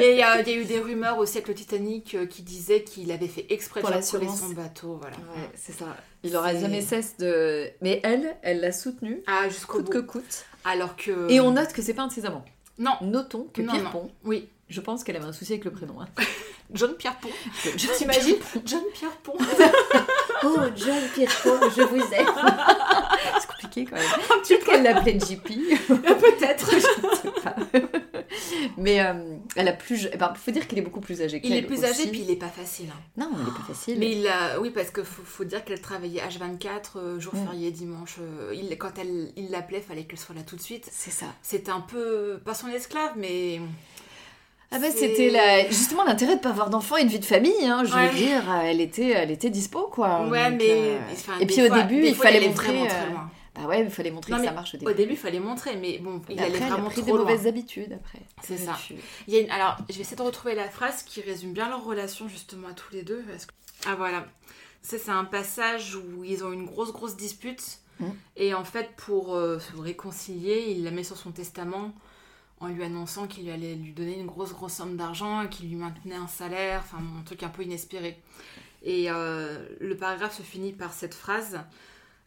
[0.00, 2.82] Et euh, il y a eu des rumeurs aussi avec le Titanic euh, qui disaient
[2.84, 4.18] qu'il avait fait exprès Pour de son
[4.50, 4.98] bateau.
[5.00, 5.16] Voilà.
[5.16, 5.96] Ouais, c'est ça.
[6.22, 7.68] Il aura C'est- jamais cesse de.
[7.82, 9.92] Mais elle, elle l'a soutenu, Ah, jusqu'au coûte bout.
[9.92, 10.44] que coûte.
[10.64, 11.30] Alors que.
[11.30, 12.44] Et on note que c'est pas un de ses amants.
[12.78, 14.48] Non, Notons que Non, Pierrepont, oui.
[14.68, 16.00] je pense qu'elle avait un souci avec le prénom.
[16.00, 16.08] Hein.
[16.74, 17.28] John Pierrepont.
[17.76, 19.36] Je T'imagines John Pierrepont.
[20.44, 22.26] Oh, John Pierrepont, je vous aime.
[23.40, 24.42] c'est compliqué quand même.
[24.42, 25.46] Peut-être qu'elle l'appelait JP.
[25.88, 26.70] Peut-être.
[26.74, 27.56] je sais pas.
[28.76, 30.08] Mais euh, elle a plus.
[30.12, 31.50] Il faut dire qu'il est beaucoup plus âgé qu'elle.
[31.52, 32.08] Il est plus âgé, aussi.
[32.10, 32.86] puis il est pas facile.
[32.90, 33.00] hein.
[33.16, 33.98] Non, il est pas facile.
[33.98, 37.44] Mais il a, oui, parce que faut, faut dire qu'elle travaillait H24, euh, jour Mm.
[37.46, 38.16] férié, dimanche.
[38.20, 40.88] euh, il, quand elle, il l'appelait, fallait qu'elle soit là tout de suite.
[40.92, 41.26] C'est ça.
[41.42, 43.60] C'était un peu, pas son esclave, mais.
[44.72, 45.66] Ah bah c'était la...
[45.68, 48.08] justement l'intérêt de pas avoir d'enfant et une vie de famille, hein, je Ouais.
[48.08, 50.26] veux dire, elle était, elle était dispo quoi.
[50.26, 50.70] Ouais, Donc, mais.
[50.70, 52.66] euh, enfin, Et puis au début, il fallait allait montrer.
[52.72, 53.30] vraiment très euh, loin.
[53.54, 54.94] Bah ouais, il fallait montrer Non, que ça marche au Au début.
[54.94, 57.12] début, il fallait montrer, mais bon, il Après, allait elle a vraiment pris trop des
[57.12, 57.20] loin.
[57.22, 58.18] mauvaises habitudes après.
[58.42, 58.72] C'est ça.
[58.72, 58.96] Là-dessus.
[59.28, 61.68] Il y a une- Alors, je vais essayer de retrouver la phrase qui résume bien
[61.70, 63.22] leur relation justement à tous les deux.
[63.30, 63.52] parce que-
[63.86, 64.26] Ah voilà.
[64.82, 67.62] Ça, c'est un passage où ils ont une grosse, grosse dispute.
[67.98, 68.04] Mm.
[68.36, 71.92] Et en fait, pour euh, se réconcilier, il la met sur son testament
[72.60, 75.76] en lui annonçant qu'il allait lui donner une grosse, grosse somme d'argent et qu'il lui
[75.76, 76.82] maintenait un salaire.
[76.84, 78.18] Enfin, un truc un peu inespéré.
[78.82, 81.60] Et euh, le paragraphe se finit par cette phrase.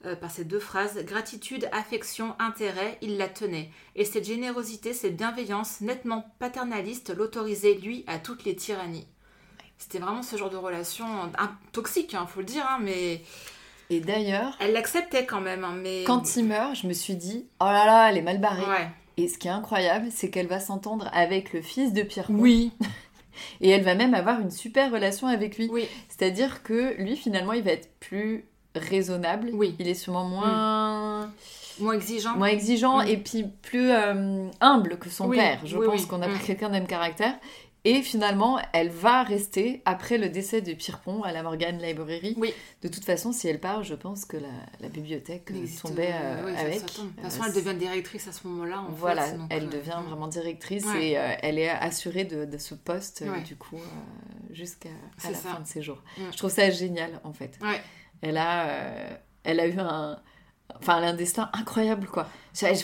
[0.05, 3.69] euh, par ces deux phrases, gratitude, affection, intérêt, il la tenait.
[3.97, 9.07] Et cette générosité, cette bienveillance nettement paternaliste l'autorisait, lui, à toutes les tyrannies.
[9.77, 11.05] C'était vraiment ce genre de relation
[11.73, 13.21] toxique, hein, faut le dire, hein, mais
[13.89, 15.65] Et d'ailleurs, elle l'acceptait quand même.
[15.65, 16.03] hein, mais...
[16.05, 18.63] quand il meurt, je me suis dit, oh là là, elle est mal barrée.
[18.65, 18.89] Ouais.
[19.23, 22.27] Et ce qui est incroyable, c'est qu'elle va s'entendre avec le fils de Pierre.
[22.29, 22.71] Oui,
[23.61, 25.69] Et elle va même avoir une super relation avec lui.
[25.71, 29.49] oui, C'est-à-dire que lui, finalement, il va être plus raisonnable.
[29.53, 29.75] Oui.
[29.79, 31.31] Il est sûrement moins,
[31.79, 32.35] moins exigeant.
[32.35, 33.07] moins exigeant Mm.
[33.07, 35.59] et puis plus euh, humble que son Oui, père.
[35.65, 36.47] Je oui, pense qu'on a pris Mm.
[36.47, 37.33] quelqu'un de même caractère.
[37.85, 42.35] Et finalement, elle va rester, après le décès de Pierrepont à la Morgan Library.
[42.37, 42.53] Oui.
[42.81, 44.49] De toute façon, si elle part, je pense que la,
[44.81, 46.79] la bibliothèque euh, tombait euh, oui, avec.
[46.81, 47.05] ça tombe.
[47.07, 48.81] De toute Euh, façon, elle devient directrice à ce moment-là.
[48.81, 51.11] en voilà, fait, elle euh, devient vraiment directrice Ouais.
[51.11, 53.41] et euh, elle est assurée de, de ce poste, Ouais.
[53.43, 53.79] du coup,
[54.51, 54.89] jusqu'à
[55.23, 55.35] la ça.
[55.53, 56.03] fin de ses jours.
[56.31, 57.57] Je trouve ça génial, en fait.
[58.21, 58.67] Elle a,
[59.45, 60.19] elle a eu un,
[60.79, 62.27] enfin, elle a un destin incroyable, quoi.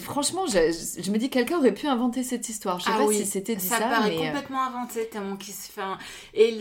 [0.02, 2.80] Franchement, je, me dis quelqu'un aurait pu inventer cette histoire.
[2.80, 5.08] Je sais Ah pas oui, si c'était dit ça, ça, paraît mais euh, complètement inventé
[5.10, 5.98] tellement qu'il se fait un-
[6.34, 6.58] Et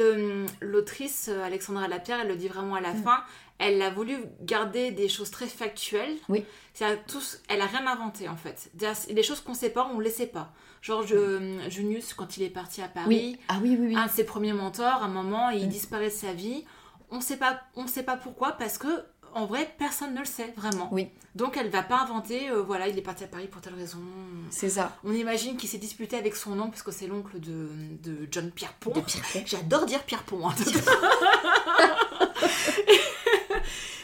[0.61, 3.23] l'autrice euh, Alexandra Lapierre, elle le dit vraiment à la fin,
[3.59, 6.17] elle a voulu garder des choses très factuelles.
[6.29, 6.45] Oui.
[7.07, 8.71] Tous, elle a rien inventé en fait.
[9.11, 10.53] Les choses qu'on sait pas, on ne les sait pas.
[10.83, 13.97] Genre je- Junius, quand il est parti à Paris, oui, ah oui, oui, oui.
[13.97, 15.69] un de ses premiers mentors, à un moment, il Mm.
[15.69, 16.65] disparaît de sa vie.
[17.11, 18.89] On sait pas, on sait pas pourquoi, parce que
[19.35, 20.89] en vrai, personne ne le sait vraiment.
[20.93, 21.09] Oui.
[21.35, 23.99] Donc elle va pas inventer, euh, voilà, il est parti à Paris pour telle raison.
[24.51, 24.97] C'est ça.
[25.05, 27.69] On imagine qu'il s'est disputé avec son oncle parce que c'est l'oncle de,
[28.05, 28.93] de John Pierpont.
[28.93, 29.03] De.
[29.45, 30.49] J'adore dire Pierpont.
[30.49, 30.55] hein.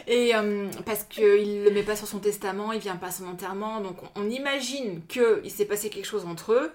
[0.06, 3.28] Et euh, parce qu'il le met pas sur son testament, il vient pas à son
[3.28, 6.72] enterrement, donc on, on imagine qu'il s'est passé quelque chose entre eux,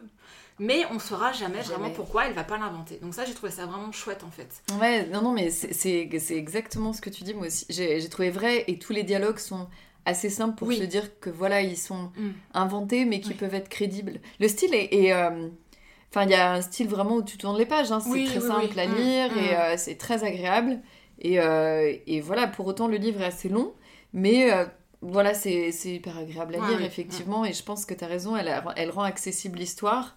[0.59, 2.97] mais on saura jamais, vraiment pourquoi, elle va pas l'inventer.
[3.01, 4.61] Donc ça, j'ai trouvé ça vraiment chouette en fait.
[4.79, 7.65] Ouais, non, non, mais c'est- exactement ce que tu dis, moi aussi.
[7.69, 9.67] J'ai trouvé vrai, et tous les dialogues sont
[10.05, 10.77] assez simples pour Oui.
[10.77, 12.29] se dire que voilà, ils sont Mm.
[12.53, 13.35] inventés, mais qui Oui.
[13.35, 14.19] peuvent être crédibles.
[14.39, 14.93] Le style est.
[14.93, 15.49] est, euh,
[16.11, 18.23] Enfin, il y a un style vraiment où tu tournes les pages, hein, c'est Oui,
[18.25, 18.79] très oui, simple oui.
[18.79, 19.37] à Mm, lire mm.
[19.37, 20.79] et euh, c'est très agréable.
[21.19, 23.73] Et, euh, et voilà, pour autant, le livre est assez long,
[24.13, 24.63] mais euh,
[25.01, 27.43] voilà, c'est hyper agréable à lire, effectivement.
[27.43, 30.15] Et je pense que tu as raison, elle, elle rend accessible l'histoire.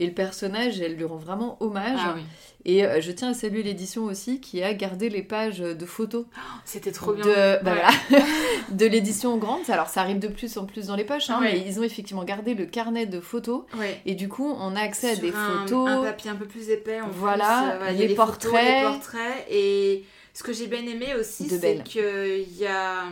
[0.00, 1.98] Et le personnage, elle lui rend vraiment hommage.
[2.00, 2.22] Ah oui.
[2.64, 6.24] Et euh, je tiens à saluer l'édition aussi qui a gardé les pages de photos
[6.64, 7.24] C'était trop bien.
[7.24, 7.80] de, bah Ouais.
[8.10, 8.24] voilà,
[8.70, 9.68] de l'édition grande.
[9.68, 11.52] Alors ça arrive de plus en plus dans les poches, hein, Ouais.
[11.54, 13.62] mais ils ont effectivement gardé le carnet de photos.
[13.76, 14.00] Ouais.
[14.06, 15.88] Et du coup, on a accès à des un, photos.
[15.88, 17.00] un papier un peu plus épais.
[17.00, 18.64] En Voilà, plus, euh, les photos, portraits.
[18.82, 19.46] les portraits.
[19.50, 23.04] Et ce que j'ai bien aimé aussi, c'est qu'il y a.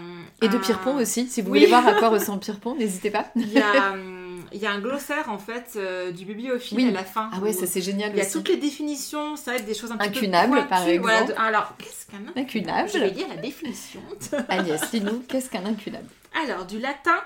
[0.43, 1.27] Et de Pierrepont aussi.
[1.27, 1.59] Si vous Oui.
[1.61, 3.27] voulez voir à quoi ressemble Pierrepont, n'hésitez pas.
[3.35, 6.89] Il y a, hum, il y a un glossaire en fait euh, du bibliophile Oui.
[6.89, 7.31] à la fin.
[7.33, 8.33] Ah ouais, ça c'est génial Il y a aussi.
[8.33, 11.27] toutes les définitions, ça va être des choses un petit Incunable, peu par voilà, exemple.
[11.35, 12.89] de- alors, qu'est-ce qu'un Incunable?
[12.93, 14.01] Je vais lire la définition.
[14.49, 16.09] Agnès, dis-nous, qu'est-ce qu'un incunable?
[16.45, 17.19] Alors, du latin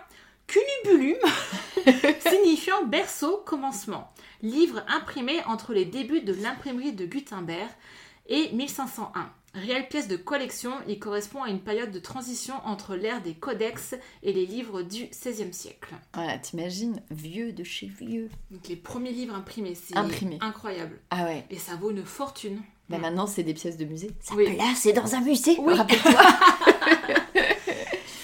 [0.47, 1.17] cunubulum,
[2.29, 4.13] signifiant berceau, commencement.
[4.43, 7.69] Livre imprimé entre les débuts de l'imprimerie de Gutenberg
[8.29, 9.31] et 1501.
[9.53, 13.95] Réelle pièce de collection, il correspond à une période de transition entre l'ère des codex
[14.23, 15.93] et les livres du XVIe siècle.
[16.15, 18.29] Voilà, t'imagines, vieux de chez vieux.
[18.53, 19.97] Donc les premiers livres imprimés, c'est
[20.41, 21.01] incroyable.
[21.11, 21.45] Ah ouais.
[21.51, 22.61] Et ça vaut une fortune.
[22.89, 24.11] Bah maintenant, c'est des pièces de musée.
[24.21, 24.57] Ça Oui.
[24.57, 25.57] là, c'est dans un musée.
[25.59, 25.75] Oui.
[25.75, 26.13] Rappelle-toi.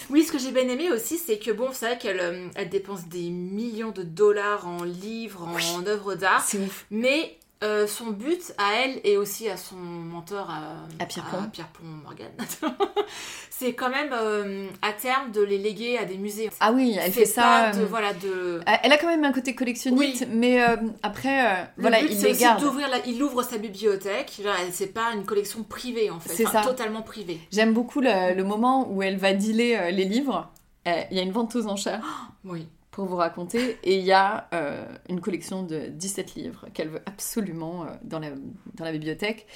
[0.09, 2.69] Oui, ce que j'ai bien aimé aussi, c'est que bon, c'est vrai qu'elle euh, elle
[2.69, 6.87] dépense des millions de dollars en livres, en œuvres d'art, c'est ouf.
[6.93, 11.49] mais euh, son but à elle et aussi à son mentor, à, À Pierrepont.
[11.51, 12.31] Pierrepont Morgan,
[13.51, 16.51] c'est quand même euh, à terme de les léguer à des musées.
[16.61, 17.71] Ah oui, elle fait ça.
[17.73, 18.61] de, euh, voilà, de.
[18.83, 20.29] Elle a quand même un côté collectionniste, Oui.
[20.37, 22.61] mais euh, après, euh, Le voilà, but, il les aussi garde.
[22.61, 24.41] d'ouvrir la- il ouvre sa bibliothèque.
[24.73, 27.41] C'est pas une collection privée en fait, C'est Enfin, totalement privée.
[27.51, 30.51] J'aime beaucoup le, le moment où elle va dealer euh, les livres.
[30.87, 32.05] Euh, Il y a une vente aux enchères
[32.45, 32.69] Oui.
[32.97, 37.03] Pour vous raconter, et il y a euh, une collection de 17 livres qu'elle veut
[37.05, 38.31] absolument euh, dans, la,
[38.73, 39.47] dans la bibliothèque.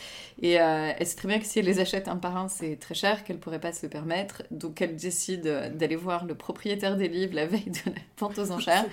[0.42, 2.76] Et euh, elle sait très bien que si elle les achète un par un, c'est
[2.76, 4.42] très cher, qu'elle pourrait pas se le permettre.
[4.50, 8.38] Donc elle décide euh, d'aller voir le propriétaire des livres la veille de la vente
[8.38, 8.84] aux enchères.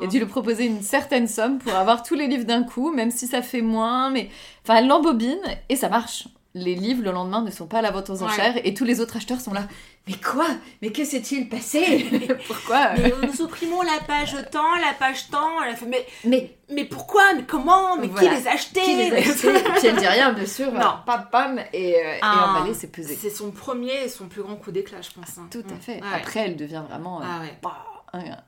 [0.00, 3.10] Et dû lui proposer une certaine somme pour avoir tous les livres d'un coup, même
[3.10, 4.30] si ça fait moins, mais
[4.62, 6.28] enfin elle l'embobine et ça marche.
[6.58, 8.22] Les livres le lendemain ne sont pas à la vente aux Ouais.
[8.22, 9.68] enchères et tous les autres acheteurs sont là.
[10.08, 10.46] Mais quoi?
[10.80, 12.06] Mais que s'est-il passé?
[12.46, 12.92] Pourquoi?
[12.96, 15.50] Mais nous supprimons la page temps, la page temps.
[15.86, 17.34] Mais, Mais mais pourquoi?
[17.34, 17.96] Mais comment?
[17.98, 18.30] Mais Voilà.
[18.30, 18.80] qui les a achetés?
[18.80, 19.52] Qui les a achetés?
[19.76, 20.72] Puis elle dit rien, bien sûr.
[20.72, 20.94] Non.
[21.04, 23.18] Pam pam et, euh, et Ah, emballé, c'est pesé.
[23.20, 25.36] C'est son premier et son plus grand coup d'éclat, je pense.
[25.38, 25.48] hein.
[25.50, 25.80] Tout à Mm.
[25.80, 25.94] fait.
[25.96, 26.08] Ouais.
[26.14, 27.20] Après, elle devient vraiment.
[27.20, 27.58] euh, Ah ouais.
[27.62, 27.76] bah,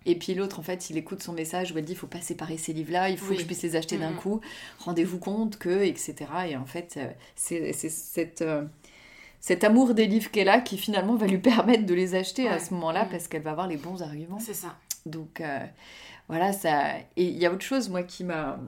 [0.06, 2.20] Et puis l'autre, en fait, il écoute son message où elle dit il faut pas
[2.20, 3.36] séparer ces livres-là, il faut Oui.
[3.36, 4.40] que je puisse les acheter d'un coup.
[4.78, 6.14] Rendez-vous compte que, etc.
[6.48, 8.64] Et en fait, euh, c'est cette, euh,
[9.40, 12.58] cet amour des livres qu'elle a qui finalement va lui permettre de les acheter à
[12.58, 13.10] ce moment-là Mhm.
[13.10, 14.38] parce qu'elle va avoir les bons arguments.
[14.38, 14.76] C'est ça.
[15.06, 15.58] Donc euh,
[16.28, 16.98] voilà, ça.
[17.16, 18.58] Et il y a autre chose, moi, qui m'a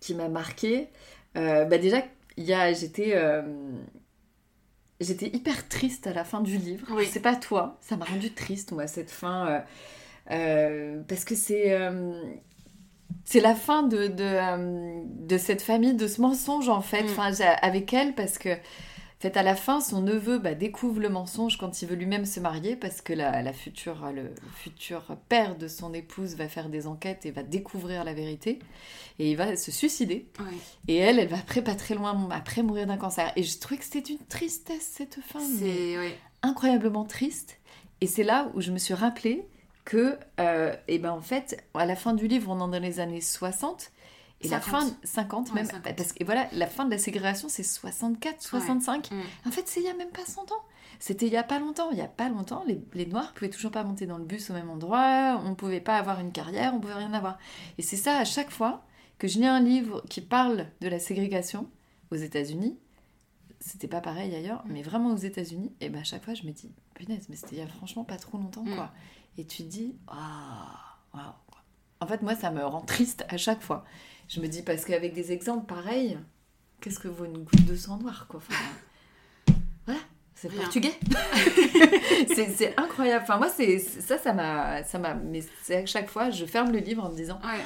[0.00, 0.88] qui m'a marqué.
[1.36, 2.02] Euh, bah déjà,
[2.36, 3.42] il y a, j'étais euh,
[5.00, 6.86] j'étais hyper triste à la fin du livre.
[6.90, 7.06] Oui.
[7.06, 9.60] Sais pas toi, ça m'a rendu triste moi cette fin euh,
[10.30, 12.12] euh, parce que c'est euh,
[13.24, 17.10] c'est la fin de, de, de cette famille, de ce mensonge en fait, Mm.
[17.10, 17.30] enfin,
[17.62, 18.50] avec elle, parce que
[19.20, 22.40] fait, à la fin, son neveu bah, découvre le mensonge quand il veut lui-même se
[22.40, 26.86] marier, parce que la, la future, le futur père de son épouse va faire des
[26.86, 28.58] enquêtes et va découvrir la vérité,
[29.18, 30.26] et il va se suicider.
[30.38, 30.56] Ouais.
[30.88, 33.32] Et elle, elle va après, pas très loin, après mourir d'un cancer.
[33.36, 36.18] Et je trouvais que c'était une tristesse cette fin, C'est ouais.
[36.42, 37.58] incroyablement triste.
[38.00, 39.44] Et c'est là où je me suis rappelé
[39.84, 43.00] que, euh, et ben en fait, à la fin du livre, on est dans les
[43.00, 43.90] années 60.
[44.42, 44.80] Et la 50.
[44.82, 45.96] fin, 50 Ouais, même, 50.
[45.96, 49.10] parce que voilà, la fin de la ségrégation, c'est 64, 65.
[49.10, 49.20] Mm.
[49.46, 50.62] En fait, c'est il y a même pas 100 ans.
[50.98, 51.90] C'était il y a pas longtemps.
[51.92, 54.50] Il y a pas longtemps, les, les Noirs pouvaient toujours pas monter dans le bus
[54.50, 55.40] au même endroit.
[55.44, 56.74] On pouvait pas avoir une carrière.
[56.74, 57.38] On pouvait rien avoir.
[57.78, 58.82] Et c'est ça à chaque fois
[59.18, 61.68] que je lis un livre qui parle de la ségrégation
[62.10, 62.78] aux États-Unis.
[63.60, 65.72] C'était pas pareil ailleurs, mais vraiment aux États-Unis.
[65.82, 68.04] Et ben à chaque fois, je me dis, punaise, mais c'était il y a franchement
[68.04, 68.74] pas trop longtemps, Mm.
[68.74, 68.90] quoi.
[69.36, 71.24] Et tu te dis, ah, waouh.
[71.46, 71.58] quoi.
[72.00, 73.84] En fait, moi, ça me rend triste à chaque fois.
[74.32, 76.16] Je me dis, parce qu'avec des exemples pareils,
[76.80, 79.54] qu'est-ce que vaut une goutte de sang noir, quoi Enfin,
[79.86, 80.00] Voilà,
[80.36, 80.94] c'est portugais.
[82.34, 83.24] c'est incroyable.
[83.24, 84.84] Enfin, moi, ça, ça m'a.
[84.84, 87.64] ça m'a- Mais c'est à chaque fois, je ferme le livre en me disant, Ouais.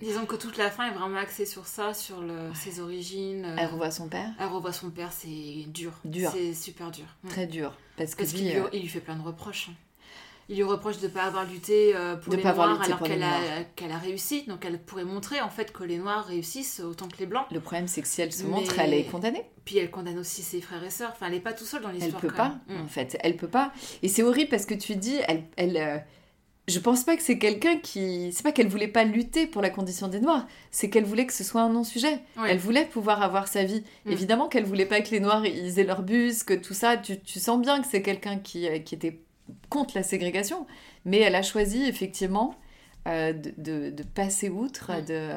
[0.00, 3.44] Disons que toute la fin est vraiment axée sur ça, sur le, ses origines.
[3.44, 4.28] euh, elle revoit son père.
[4.40, 5.92] elle revoit son père, c'est dur.
[6.04, 6.28] Dur.
[6.32, 7.04] C'est super dur.
[7.28, 7.72] Très dur.
[7.96, 9.70] Parce qu'il lui, euh, il lui fait plein de reproches.
[10.52, 12.80] Il lui reproche de ne pas avoir lutté euh, pour De les pas avoir Noirs
[12.80, 13.06] lutté alors
[13.74, 14.44] qu'elle a, a réussi.
[14.46, 17.46] Donc elle pourrait montrer en fait que les Noirs réussissent autant que les Blancs.
[17.50, 19.44] le problème, c'est que si elle se Mais- montre, elle est condamnée.
[19.64, 21.10] Puis elle condamne aussi ses frères et sœurs.
[21.14, 22.20] Enfin, elle n'est pas tout seule dans Elle l'histoire.
[22.20, 22.78] peut quand pas, même.
[22.80, 22.84] Mm.
[22.84, 23.16] en fait.
[23.20, 23.72] Elle peut pas.
[24.02, 25.96] Et c'est horrible parce que tu dis, elle, elle, euh,
[26.68, 28.30] je pense pas que c'est quelqu'un qui.
[28.32, 31.32] C'est pas qu'elle voulait pas lutter pour la condition des Noirs, c'est qu'elle voulait que
[31.32, 32.20] ce soit un non-sujet.
[32.46, 33.84] Elle voulait pouvoir avoir sa vie.
[34.04, 34.12] Mm.
[34.12, 36.98] Évidemment qu'elle voulait pas que les Noirs ils aient leur bus, que tout ça.
[36.98, 39.18] Tu, tu sens bien que c'est quelqu'un qui, euh, qui était
[39.68, 40.66] contre la ségrégation.
[41.04, 42.54] Mais elle a choisi effectivement
[43.08, 44.92] euh, de, de- de passer outre.
[44.92, 45.04] Mm.
[45.06, 45.30] De...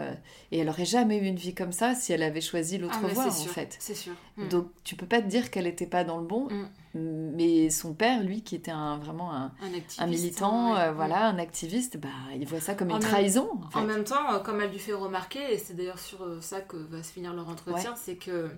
[0.52, 3.08] Et elle aurait jamais eu une vie comme ça si elle avait choisi l'autre Ah,
[3.08, 3.76] voie, en c'est sûr, fait.
[3.80, 4.14] C'est sûr.
[4.38, 4.48] Mm.
[4.50, 6.48] Donc tu peux pas te dire qu'elle était pas dans le bon,
[6.94, 7.32] Mm.
[7.36, 10.80] mais son père, lui, qui était un, vraiment un, un, activiste, un militant, ouais.
[10.82, 13.50] euh, voilà, un activiste, bah, il voit ça comme En une même- trahison.
[13.66, 13.80] En fait.
[13.80, 16.78] En même temps, euh, comme elle lui fait remarquer, et c'est d'ailleurs sur ça que
[16.78, 18.50] va se finir leur entretien, c'est que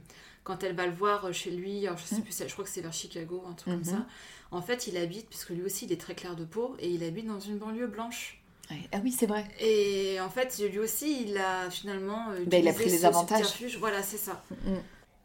[0.43, 2.93] quand elle va le voir chez lui, je sais plus, je crois que c'est vers
[2.93, 3.81] Chicago, un truc Mhm.
[3.81, 4.05] comme ça.
[4.51, 7.03] En fait, il habite, puisque lui aussi il est très clair de peau, et il
[7.03, 8.41] habite dans une banlieue blanche.
[8.71, 8.81] Ouais.
[8.91, 9.45] Ah oui, c'est vrai.
[9.59, 12.29] Et en fait, lui aussi, il a finalement.
[12.31, 13.45] euh, Ben, il a pris les avantages.
[13.79, 14.43] Voilà, c'est ça.
[14.65, 14.73] Mm.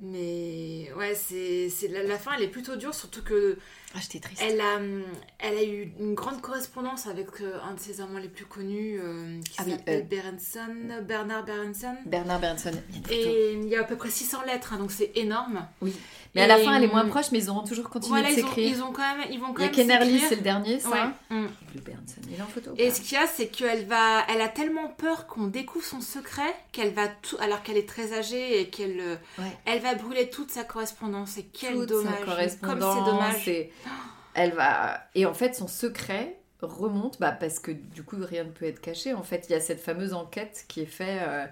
[0.01, 3.57] Mais ouais, c'est c'est- la, la fin, elle est plutôt dure, surtout que
[3.95, 4.43] Ah, j'étais triste.
[4.45, 5.03] elle a, hum,
[5.39, 8.99] elle a eu une grande correspondance avec euh, un de ses amants les plus connus,
[9.03, 11.95] euh, qui Ah oui, s'appelle euh, Berenson, Bernard Berenson.
[12.07, 12.71] Bernard Berenson.
[12.95, 13.13] il.
[13.13, 15.67] Et il y a à peu près 600 lettres, hein, donc c'est énorme.
[15.81, 15.95] Oui.
[16.35, 18.41] Mais à la fin, elle est moins proche, mais ils auront toujours continué Voilà, de
[18.41, 18.69] ils ont, s'écrire.
[18.77, 20.81] ils ont quand même, ils vont quand Il y a même Kennerly, c'est le dernier,
[20.81, 20.89] ça.
[20.89, 20.99] Ouais,
[21.31, 21.51] hum.
[21.75, 22.71] Le Berenson, il est en photo.
[22.79, 26.01] Et ce qu'il y a, c'est qu'elle va, elle a tellement peur qu'on découvre son
[26.01, 29.45] secret qu'elle va tout, alors qu'elle est très âgée et qu'elle, euh, Ouais.
[29.67, 31.37] elle va brûler toute sa correspondance.
[31.37, 32.15] Et quel Toute dommage.
[32.63, 33.51] Comme c'est dommage.
[33.87, 33.89] Et
[34.35, 35.01] Elle va...
[35.15, 38.81] Et en fait, son secret remonte, bah, parce que du coup, rien ne peut être
[38.81, 39.15] caché.
[39.15, 41.47] En fait, il y a cette fameuse enquête qui est faite euh,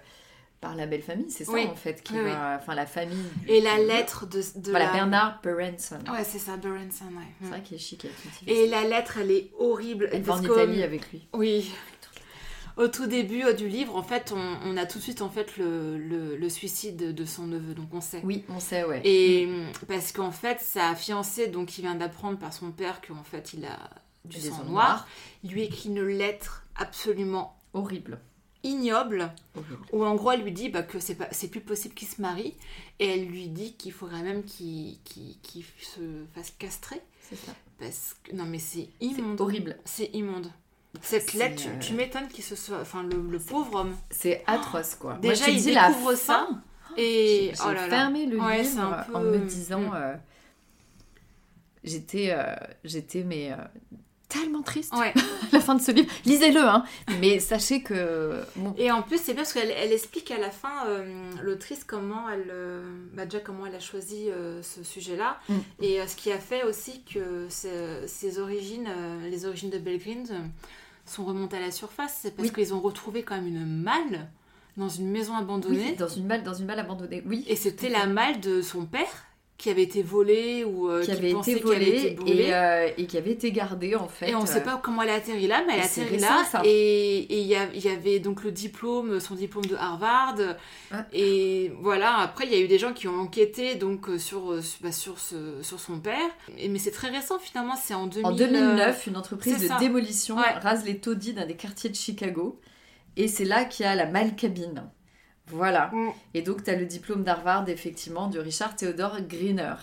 [0.60, 1.66] par la belle famille, c'est ça, Oui.
[1.66, 2.58] en fait, qui Oui, va...
[2.60, 3.24] Enfin, la famille...
[3.48, 4.92] Et la lettre de, de Voilà, la...
[4.92, 5.98] Bernard Berenson.
[6.12, 7.06] Ouais, c'est ça, Berenson.
[7.06, 7.24] Ouais.
[7.40, 8.06] C'est vrai qu'il est chic
[8.46, 10.08] Et la lettre, elle est horrible.
[10.12, 11.26] Elle va en Italie avec lui.
[11.32, 11.72] Oui.
[12.76, 15.28] Au tout début euh, du livre, en fait, on, on a tout de suite en
[15.30, 18.20] fait le, le- le suicide de son neveu, donc on sait.
[18.24, 19.00] Oui, on sait, ouais.
[19.04, 23.24] Et hum, parce qu'en fait, sa fiancée, donc il vient d'apprendre par son père qu'en
[23.24, 23.78] fait il a
[24.24, 25.06] du sang noir,
[25.42, 28.18] il lui écrit une lettre absolument Horrible.
[28.64, 29.78] ignoble Horrible.
[29.92, 32.20] où en gros elle lui dit bah, que c'est pas c'est plus possible qu'il se
[32.20, 32.54] marie
[32.98, 37.52] et elle lui dit qu'il faudrait même qu'il qu'il- qu'il se fasse castrer C'est ça.
[37.78, 39.78] parce que non mais c'est C'est immonde horrible.
[39.86, 40.50] c'est immonde
[41.02, 44.42] cette lettre tu, euh, tu m'étonnes qu'il se soit enfin le, le pauvre homme C'est
[44.46, 45.18] atroce, quoi.
[45.22, 46.62] Déjà, il dis la découvre ça, fin,
[46.96, 49.80] et J'ai oh là là fermé le Ouais, livre peu- en me disant...
[49.80, 49.92] Mm.
[49.94, 50.14] euh,
[51.84, 52.30] J'étais...
[52.32, 53.52] euh, J'étais, mais...
[53.52, 53.56] euh,
[54.28, 55.12] tellement triste ouais
[55.52, 56.08] la fin de ce livre.
[56.24, 56.84] Lisez-le, hein.
[57.20, 58.40] Mais sachez que...
[58.54, 60.70] bon, Et en plus, c'est bien parce qu'elle elle explique à la fin,
[61.42, 62.52] l'autrice, comment elle,
[63.12, 64.28] bah déjà comment elle a choisi
[64.62, 65.40] ce sujet-là.
[65.48, 65.54] Mm.
[65.80, 68.88] Et ce qui a fait aussi que ce- ses origines,
[69.28, 70.38] les origines de Belgrine, euh,
[71.10, 72.18] sont remontées à la surface.
[72.22, 72.54] C'est parce Oui.
[72.54, 74.28] qu'ils ont retrouvé quand même une malle
[74.76, 75.90] dans une maison abandonnée.
[75.90, 77.22] oui, dans une malle, dans une malle abandonnée.
[77.26, 77.44] Oui.
[77.48, 79.26] Et c'était la malle de son père
[79.60, 82.44] qui avait été volée ou euh, qui avait été volée brûlée.
[82.46, 84.30] et, euh, et qui avait été gardée, en fait.
[84.30, 86.26] Et on ne sait pas comment elle a atterri là, mais elle a atterri récent,
[86.26, 86.44] là.
[86.50, 86.62] ça.
[86.64, 90.36] Et il y, avait donc le diplôme, son diplôme de Harvard.
[90.38, 90.98] Ouais.
[91.12, 94.52] Et voilà, après, il y a eu des gens qui ont enquêté donc, euh, sur,
[94.52, 96.16] euh, bah, sur, ce- sur son père.
[96.58, 99.76] Et- mais c'est très récent finalement, c'est en 2000, En 2009, une entreprise de ça.
[99.78, 100.58] démolition Ouais.
[100.62, 102.58] rase les taudis d'un des quartiers de Chicago.
[103.16, 104.88] Et c'est là qu'il y a la malcabine.
[105.52, 105.90] Voilà.
[105.92, 106.10] Mm.
[106.34, 109.74] Et donc, tu as le diplôme d'Harvard, effectivement, de Richard Theodore Greener.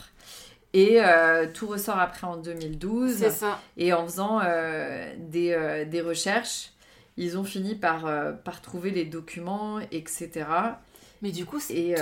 [0.73, 3.15] Et euh, tout ressort après en 2012.
[3.17, 3.60] C'est ça.
[3.77, 6.71] Et en faisant euh, des, euh, des recherches,
[7.15, 8.06] ils ont fini par,
[8.43, 10.45] par trouver les documents, etc.
[11.23, 11.95] Mais du coup, c'est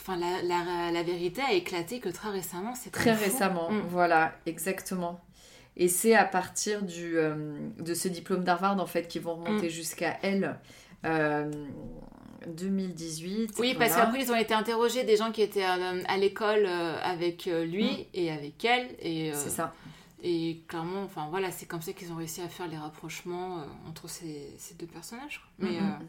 [0.00, 2.74] enfin, la, la- la vérité a éclaté que très récemment.
[2.74, 3.80] C'est Très récemment, Mm.
[3.90, 5.20] voilà, exactement.
[5.76, 7.16] Et c'est à partir du,
[7.78, 9.44] de ce diplôme d'Harvard, en fait, qu'ils vont Mm.
[9.44, 10.56] remonter jusqu'à elle,
[12.46, 13.54] 2018.
[13.58, 15.74] Oui, parce qu'après, ils ont été interrogés des gens qui étaient à,
[16.08, 18.04] à l'école euh, avec euh, lui Mm.
[18.14, 18.88] et avec elle.
[19.00, 19.74] Et, euh, C'est ça.
[20.22, 23.64] et clairement, enfin voilà, c'est comme ça qu'ils ont réussi à faire les rapprochements euh,
[23.88, 25.42] entre ces, ces deux personnages.
[25.58, 25.86] Mais Mm, mm.
[26.00, 26.04] euh,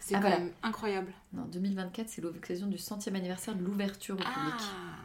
[0.00, 0.38] c'est Ah, quand voilà.
[0.40, 1.12] même incroyable.
[1.32, 4.34] Non, 2024, c'est l'occasion du centième anniversaire de l'ouverture au public.
[4.60, 4.96] Ah,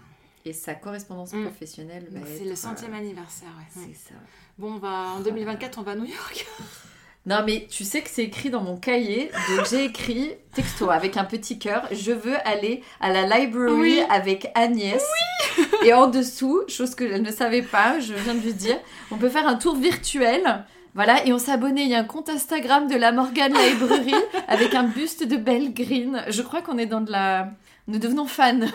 [0.45, 1.43] Et sa correspondance Mm.
[1.43, 3.83] professionnelle c'est le centième euh, anniversaire, ouais.
[3.93, 4.15] C'est ça.
[4.57, 6.45] Bon, on va, en 2024, on va à New York.
[7.27, 11.17] Non, mais tu sais que c'est écrit dans mon cahier, donc j'ai écrit texto avec
[11.17, 11.85] un petit cœur.
[11.91, 13.99] Je veux aller à la library Oui.
[14.09, 15.03] avec Agnès.
[15.83, 18.77] Et en dessous, chose que je ne savais pas, je viens de lui dire,
[19.11, 20.63] on peut faire un tour virtuel.
[20.95, 21.83] Voilà, et on s'est abonné.
[21.83, 24.15] Il y a un compte Instagram de la Morgan Library
[24.47, 26.23] avec un buste de Belle Green.
[26.29, 27.49] Je crois qu'on est dans de la.
[27.87, 28.59] Nous devenons fans.
[28.59, 28.69] Ouais.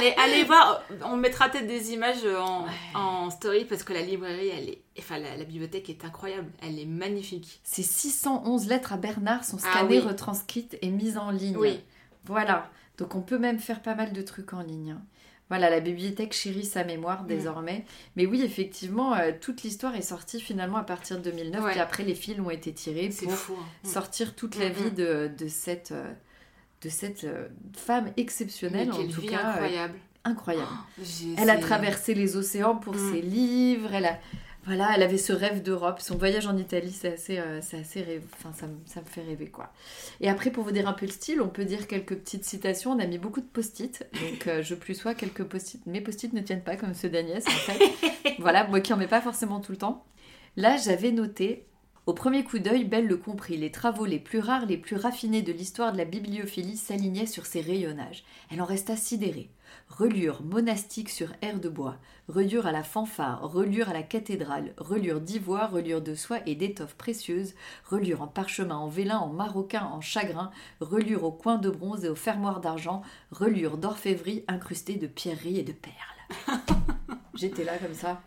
[0.00, 2.70] Mais allez voir, on mettra peut-être des images en, Ouais.
[2.94, 6.78] en story parce que la librairie, elle est, enfin la, la bibliothèque est incroyable, elle
[6.78, 7.60] est magnifique.
[7.62, 10.06] Ces 611 lettres à Bernard sont Ah scannées, oui.
[10.06, 11.56] retranscrites et mises en ligne.
[11.56, 11.80] Oui.
[12.24, 12.70] Voilà.
[12.98, 14.92] Donc on peut même faire pas mal de trucs en ligne.
[14.92, 15.02] hein.
[15.48, 16.86] Voilà, la bibliothèque chérit sa Mm.
[16.86, 17.84] mémoire désormais.
[18.16, 21.62] Mais oui, effectivement, euh, toute l'histoire est sortie finalement à partir de 2009.
[21.62, 21.70] Ouais.
[21.72, 23.54] Puis après, les fils ont été tirés pour fou.
[23.60, 23.64] hein.
[23.84, 23.88] Mm.
[23.88, 24.94] sortir toute la Mm, vie mm.
[24.94, 26.10] de, de cette, euh,
[26.82, 29.38] de cette euh, femme Mais exceptionnelle, en tout vie cas.
[29.38, 29.94] euh, incroyable.
[30.24, 30.70] incroyable.
[31.38, 33.12] Elle a traversé les océans pour Mm.
[33.12, 33.94] ses livres.
[33.94, 34.18] Elle a,
[34.64, 36.00] voilà, elle avait ce rêve d'Europe.
[36.00, 38.22] Son voyage en Italie, c'est assez, euh, c'est assez rêve.
[38.34, 39.72] Enfin, ça, me- ça me fait rêver quoi.
[40.20, 42.92] Et après, pour vous dire un peu le style, on peut dire quelques petites citations.
[42.92, 45.84] On a mis beaucoup de post-it, donc euh, je plus sois quelques post-it.
[45.86, 47.80] Mes post-it ne tiennent pas comme ceux d'Agnès en fait.
[48.38, 50.04] voilà, moi qui en mets pas forcément tout le temps.
[50.56, 51.66] Là, j'avais noté.
[52.04, 53.56] Au premier coup d'œil, Belle le comprit.
[53.56, 57.46] Les travaux les plus rares, les plus raffinés de l'histoire de la bibliophilie s'alignaient sur
[57.46, 58.24] ses rayonnages.
[58.50, 59.50] Elle en resta sidérée.
[59.88, 65.20] Reliure monastique sur air de bois, reliure à la fanfare, reliure à la cathédrale, reliure
[65.20, 67.54] d'ivoire, reliure de soie et d'étoffes précieuses,
[67.88, 72.08] reliure en parchemin, en vélin, en maroquin, en chagrin, reliure au coin de bronze et
[72.08, 76.58] au fermoir d'argent, reliure d'orfèvrerie incrustée de pierreries et de perles.
[77.34, 78.20] J'étais là comme ça.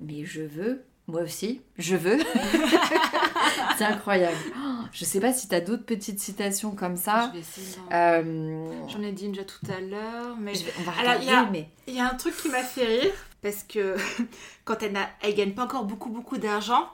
[0.00, 2.18] Mais je veux, moi aussi, je veux.
[3.78, 4.36] C'est incroyable.
[4.56, 7.28] Oh, je sais pas si t'as d'autres petites citations comme ça.
[7.28, 10.82] Je vais essayer d'en- Euh, J'en ai dit déjà tout à l'heure, mais vais- on
[10.82, 12.84] va Alors, regarder, il y a- mais il y a un truc qui m'a fait
[13.00, 13.96] rire parce que
[14.64, 16.88] quand elle, n'a- elle gagne pas encore beaucoup beaucoup d'argent,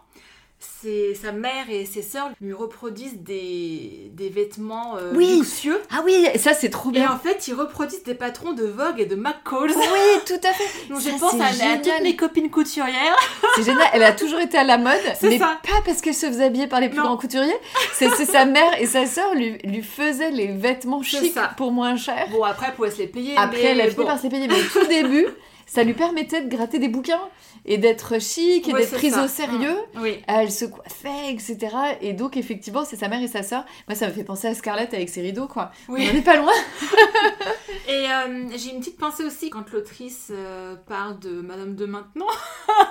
[1.21, 5.39] sa mère et ses sœurs lui reproduisent des, des vêtements euh, Oui.
[5.39, 5.81] luxueux.
[5.91, 7.11] ah oui, ça c'est trop Et bien.
[7.13, 9.75] en fait, ils reproduisent des patrons de Vogue et de McCall's.
[9.77, 10.89] Oui, tout à fait.
[10.89, 13.17] Donc Ça, je pense à, à toutes mes copines couturières.
[13.57, 13.87] C'est génial.
[13.93, 15.59] Elle a toujours été à la mode, mais ça.
[15.63, 17.05] pas parce qu'elle se faisait habiller par les plus Non.
[17.05, 17.53] grands couturiers.
[17.95, 22.29] C'est sa mère et sa sœur lui, lui faisaient les vêtements chics pour moins cher.
[22.31, 23.35] Bon, après, elle pouvait se les payer.
[23.37, 24.05] Après, mais elle a fini bon.
[24.07, 24.49] par se les payer.
[24.49, 25.27] Mais au tout début,
[25.67, 27.29] ça lui permettait de gratter des bouquins
[27.65, 29.25] et d'être chic et Ouais, d'être prise ça.
[29.25, 29.77] au sérieux.
[29.97, 30.21] Oui.
[30.27, 31.59] Elle se coiffait, etc.
[32.01, 33.65] Et donc, effectivement, c'est sa mère et sa sœur.
[33.89, 35.71] Moi, ça me fait penser à Scarlett avec ses rideaux, quoi.
[35.89, 36.07] Oui.
[36.11, 36.53] On n'est pas loin.
[37.89, 42.27] Et euh, j'ai une petite pensée aussi quand l'autrice euh, parle de Madame de Maintenant.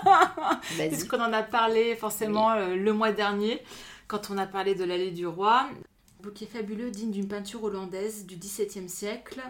[0.78, 3.62] Puisqu'on en a parlé forcément euh, le mois dernier,
[4.08, 5.68] quand on a parlé de l'allée du roi.
[6.22, 9.42] Bouquet fabuleux, digne d'une peinture hollandaise du XVIIe siècle.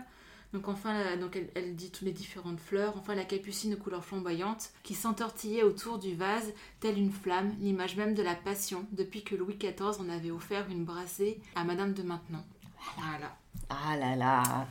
[0.54, 2.98] Donc enfin, la- donc elle, elle dit toutes les différentes fleurs.
[2.98, 7.96] Enfin, la capucine aux couleurs flamboyantes qui s'entortillait autour du vase, telle une flamme, l'image
[7.96, 11.94] même de la passion, depuis que Louis XIV en avait offert une brassée à Madame
[11.94, 12.44] de Maintenon.
[12.98, 13.38] Voilà,
[13.70, 14.68] Ah là là.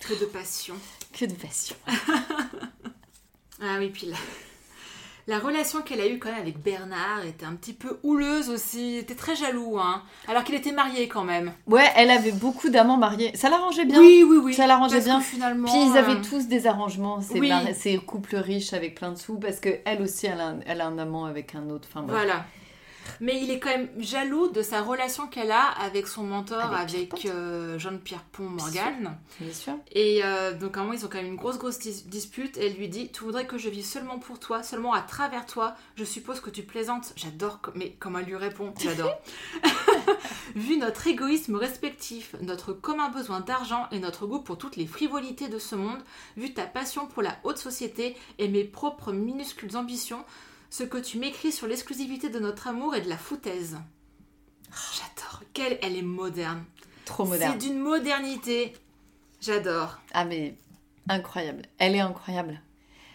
[0.00, 0.74] que de passion.
[1.12, 1.76] Que de passion.
[3.62, 4.16] Ah oui, puis la,
[5.26, 8.94] la relation qu'elle a eue quand même avec Bernard était un petit peu houleuse aussi.
[8.94, 10.02] Il était très jaloux, hein.
[10.28, 11.52] Alors qu'il était marié quand même.
[11.66, 13.30] Ouais, elle avait beaucoup d'amants mariés.
[13.34, 14.00] Ça l'arrangeait bien.
[14.00, 14.54] Oui, oui, oui.
[14.54, 15.18] Ça l'arrangeait bien.
[15.18, 15.68] que finalement.
[15.70, 17.48] Puis ils avaient euh, tous des arrangements, ces, oui.
[17.48, 20.60] mari- ces couples riches avec plein de sous, parce que elle aussi, elle a un,
[20.66, 21.88] elle a un amant avec un autre.
[21.90, 22.16] Enfin, bref.
[22.16, 22.44] Voilà.
[23.20, 27.26] Mais il est quand même jaloux de sa relation qu'elle a avec son mentor, Avec
[27.26, 29.16] euh, Jean-Pierre Pont-Morgan.
[29.40, 29.74] Bien sûr.
[29.92, 32.56] Et euh, donc à un moment, ils ont quand même une grosse, grosse dis- dispute.
[32.58, 35.46] Et elle lui dit Tu voudrais que je vive seulement pour toi, seulement à travers
[35.46, 35.74] toi.
[35.96, 37.12] Je suppose que tu plaisantes.
[37.16, 39.18] J'adore, mais comment elle lui répond J'adore.
[40.54, 45.48] Vu notre égoïsme respectif, notre commun besoin d'argent et notre goût pour toutes les frivolités
[45.48, 45.98] de ce monde,
[46.36, 50.24] vu ta passion pour la haute société et mes propres minuscules ambitions,
[50.76, 53.78] ce que tu m'écris sur l'exclusivité de notre amour est de la foutaise.
[54.72, 55.44] J'adore.
[55.52, 56.64] Quelle elle est moderne.
[57.04, 57.52] Trop moderne.
[57.60, 58.72] C'est d'une modernité.
[59.40, 60.00] J'adore.
[60.12, 60.56] Ah, mais
[61.08, 61.62] incroyable.
[61.78, 62.60] Elle est incroyable.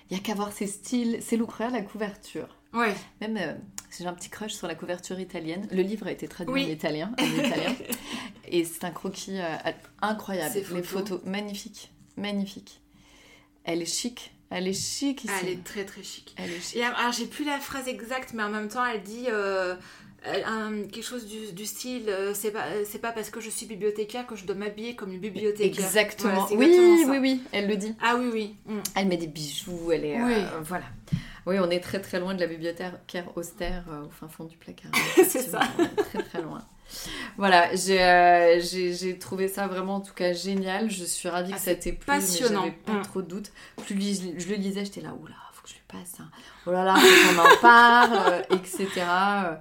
[0.10, 1.52] Il y a qu'à voir ses styles, looks.
[1.52, 2.48] Regarde la couverture.
[2.72, 2.96] Ouais.
[3.20, 3.54] Même, euh,
[3.98, 5.68] j'ai un petit crush sur la couverture italienne.
[5.70, 6.66] Le livre a été traduit Oui.
[6.66, 7.14] en italien.
[7.20, 7.76] En italien.
[8.48, 9.58] Et c'est un croquis euh,
[10.02, 10.56] incroyable.
[10.56, 10.86] Les photos.
[10.88, 11.92] photos, magnifiques.
[12.16, 12.80] Magnifiques.
[13.66, 14.32] Elle est chic.
[14.52, 15.34] Elle est chic ici.
[15.42, 16.34] Elle est très très chic.
[16.38, 16.76] Elle est chic.
[16.78, 19.76] Et alors, j'ai plus la phrase exacte, mais en même temps, elle dit euh,
[20.26, 23.50] un- quelque chose du, du style, euh, c'est pas, euh, c'est pas parce que je
[23.50, 25.86] suis bibliothécaire que je dois m'habiller comme une bibliothécaire.
[25.86, 26.46] Exactement.
[26.52, 27.10] Voilà, oui, ça.
[27.12, 27.94] oui, oui, elle le dit.
[28.02, 28.56] Ah oui, oui.
[28.66, 28.80] Mm.
[28.96, 30.22] Elle met des bijoux, elle est.
[30.22, 30.34] Oui.
[30.34, 30.86] euh, voilà.
[31.46, 34.92] Oui, on est très très loin de la bibliothécaire austère au fin fond du placard.
[35.16, 35.62] C'est ça.
[35.80, 36.62] On est Très très loin.
[37.38, 40.90] Voilà, j'ai euh, j'ai- trouvé ça vraiment en tout cas génial.
[40.90, 42.64] Je suis ravie Ah, que ça c'est t'ait plu, passionnant.
[42.66, 43.02] mais pas Mm.
[43.04, 43.52] trop de doutes.
[43.86, 46.20] Plus je, je le lisais, j'étais là, oula, faut que je le passe.
[46.20, 46.30] hein.
[46.66, 48.88] Oh là là, qu'on en parle, etc.
[49.08, 49.56] Euh,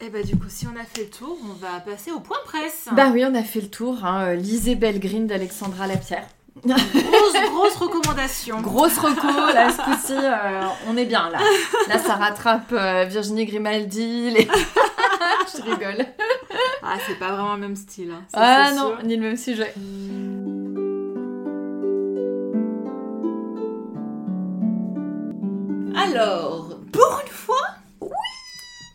[0.00, 2.38] Et bah du coup, si on a fait le tour, on va passer au point
[2.44, 2.88] presse.
[2.92, 4.04] Bah oui, on a fait le tour.
[4.04, 4.34] Hein.
[4.34, 6.26] Lisez Belgrine d'Alexandra Lapierre.
[6.64, 8.60] Grosse, grosse recommandation.
[8.62, 11.38] Grosse reco, là, ce coup-ci, euh, on est bien, là.
[11.88, 14.48] Là, ça rattrape euh, Virginie Grimaldi, les...
[15.56, 16.04] Je rigole.
[16.82, 18.10] Ah, c'est pas vraiment le même style.
[18.12, 18.22] hein.
[18.32, 19.04] Ça, Ah c'est non, sûr.
[19.04, 19.74] ni le même sujet.
[25.94, 27.66] Alors, pour une fois,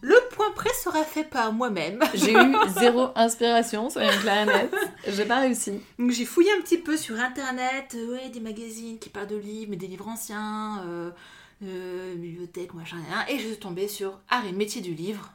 [0.01, 1.99] le point presse sera fait par moi-même.
[2.13, 5.11] J'ai eu zéro inspiration, soyons clairs et.
[5.11, 5.81] J'ai pas réussi.
[5.99, 9.35] Donc j'ai fouillé un petit peu sur internet, euh, ouais, des magazines qui parlent de
[9.37, 11.11] livres, mais des livres anciens, euh,
[11.63, 15.33] euh, bibliothèque, machin, rien, et je suis tombée sur Art et métier du livre.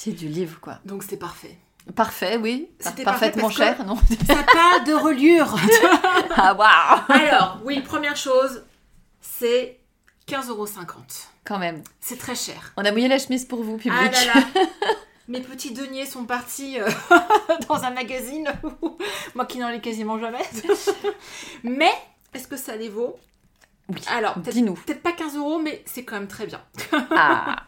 [0.00, 0.78] Ah, métier du livre, quoi.
[0.84, 1.58] Donc c'était parfait.
[1.94, 2.70] Parfait, oui.
[2.78, 3.96] C'était Parfaitement parfait cher, non
[4.26, 5.54] Ça parle de reliure.
[6.36, 8.64] Ah, waouh Alors, oui, première chose,
[9.20, 9.78] c'est
[10.28, 10.86] 15,50€.
[11.44, 11.82] Quand même.
[12.00, 12.72] C'est très cher.
[12.76, 13.92] On a mouillé la chemise pour vous, public.
[13.94, 14.66] Ah là là
[15.28, 16.88] Mes petits deniers sont partis euh,
[17.68, 18.50] dans un magazine,
[19.34, 20.42] moi qui n'en ai quasiment jamais.
[21.62, 21.92] mais,
[22.32, 23.18] est-ce que ça les vaut?
[23.88, 24.00] Oui.
[24.08, 24.74] Alors, Dis-nous.
[24.74, 26.62] peut-être pas 15 euros, mais c'est quand même très bien.
[27.10, 27.64] Ah.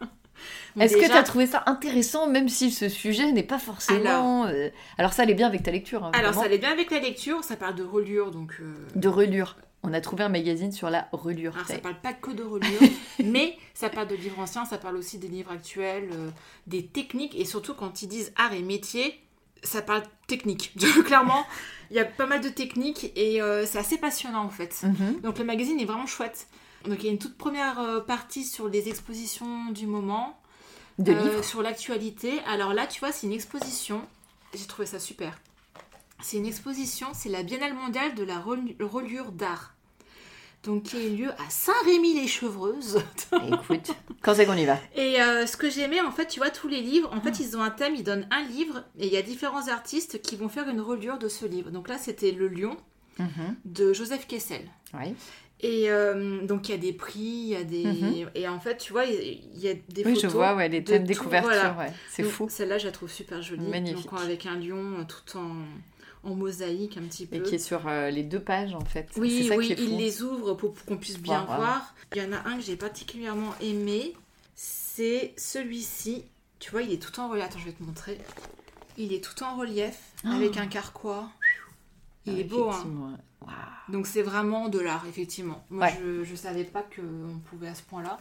[0.78, 4.46] Est-ce que tu as trouvé ça intéressant, même si ce sujet n'est pas forcément.
[4.46, 4.68] euh,
[4.98, 6.04] Alors, ça allait bien avec ta lecture.
[6.04, 8.54] hein, Alors, ça allait bien avec la lecture, ça parle de reliure, donc...
[8.60, 9.56] euh, De relure.
[9.84, 11.54] On a trouvé un magazine sur la relure.
[11.56, 12.80] Alors, ça parle pas que de reliure,
[13.24, 16.30] mais ça parle de livres anciens, ça parle aussi des livres actuels, euh,
[16.68, 19.20] des techniques, et surtout quand ils disent art et métier,
[19.64, 20.72] ça parle technique.
[21.04, 21.44] Clairement,
[21.90, 24.82] il y a pas mal de techniques, et euh, c'est assez passionnant en fait.
[24.84, 25.20] Mhm.
[25.22, 26.46] Donc le magazine est vraiment chouette.
[26.86, 30.36] Donc il y a une toute première partie sur les expositions du moment,
[30.98, 31.44] De euh, livres.
[31.44, 32.40] sur l'actualité.
[32.46, 34.02] Alors là, tu vois, c'est une exposition.
[34.54, 35.38] J'ai trouvé ça super.
[36.22, 39.74] C'est une exposition, c'est la Biennale mondiale de la reliure d'art.
[40.62, 43.02] Donc qui a eu lieu à Saint-Rémy-les-Chevreuses.
[43.48, 43.90] Écoute,
[44.22, 44.78] quand c'est qu'on y va?
[44.94, 47.56] Et euh, ce que j'aimais, en fait, tu vois, tous les livres, en fait, ils
[47.56, 50.48] ont un thème, ils donnent un livre, et il y a différents artistes qui vont
[50.48, 51.70] faire une reliure de ce livre.
[51.70, 52.76] Donc là, c'était Le Lion
[53.18, 53.56] Mhm.
[53.66, 54.66] de Joseph Kessel.
[54.94, 55.14] Oui.
[55.64, 57.84] Et euh, donc il y a des prix, il y a des...
[57.84, 58.30] Mhm.
[58.34, 60.22] Et en fait, tu vois, il y a des Oui, photos.
[60.22, 61.76] je vois, ouais, les de thèmes tout, des couvertures, voilà.
[61.78, 61.92] ouais.
[62.10, 62.48] C'est fou.
[62.50, 63.66] Celle-là, je la trouve super jolie.
[63.68, 64.10] Magnifique.
[64.10, 65.54] Donc avec un lion euh, tout en,
[66.28, 67.36] en mosaïque un petit peu.
[67.36, 69.08] Et qui est sur euh, les deux pages, en fait.
[69.16, 69.82] Oui, ça oui, qui est fou.
[69.88, 71.56] il les ouvre pour, pour qu'on puisse bien Wow, wow.
[71.56, 71.94] voir.
[72.16, 74.14] Il y en a un que j'ai particulièrement aimé,
[74.56, 76.24] c'est celui-ci.
[76.58, 77.44] Tu vois, il est tout en relief.
[77.44, 78.18] Attends, je vais te montrer.
[78.98, 80.34] Il est tout en relief Ah.
[80.34, 81.28] avec un carquois.
[82.26, 83.18] Il Ah, est beau, hein.
[83.88, 85.64] Donc c'est vraiment de l'art, effectivement.
[85.70, 85.98] Moi, Ouais.
[86.00, 88.18] je, je savais pas qu'on pouvait à ce point-là.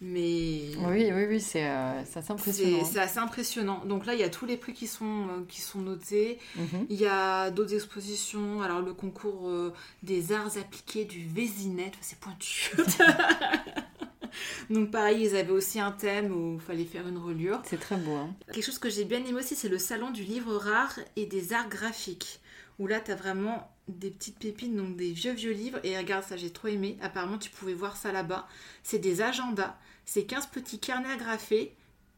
[0.00, 2.78] Mais Oui, oui, oui, c'est euh, assez impressionnant.
[2.84, 3.84] c'est c'est assez impressionnant.
[3.86, 6.38] Donc là, il y a tous les prix qui sont, euh, qui sont notés.
[6.56, 6.86] Mhm.
[6.90, 8.60] Il y a d'autres expositions.
[8.60, 12.72] Alors, le concours euh, des arts appliqués du Vésinet, c'est pointu.
[14.70, 17.62] Donc, pareil, ils avaient aussi un thème où il fallait faire une reliure.
[17.64, 18.14] C'est très beau.
[18.14, 18.30] Hein.
[18.52, 21.52] Quelque chose que j'ai bien aimé aussi, c'est le salon du livre rare et des
[21.52, 22.40] arts graphiques.
[22.78, 25.78] Où là, tu as vraiment des petites pépines, donc des vieux, vieux livres.
[25.84, 26.96] Et regarde, ça, j'ai trop aimé.
[27.02, 28.46] Apparemment, tu pouvais voir ça là-bas.
[28.82, 29.76] C'est des agendas.
[30.04, 31.74] C'est 15 petits carnets agrafés.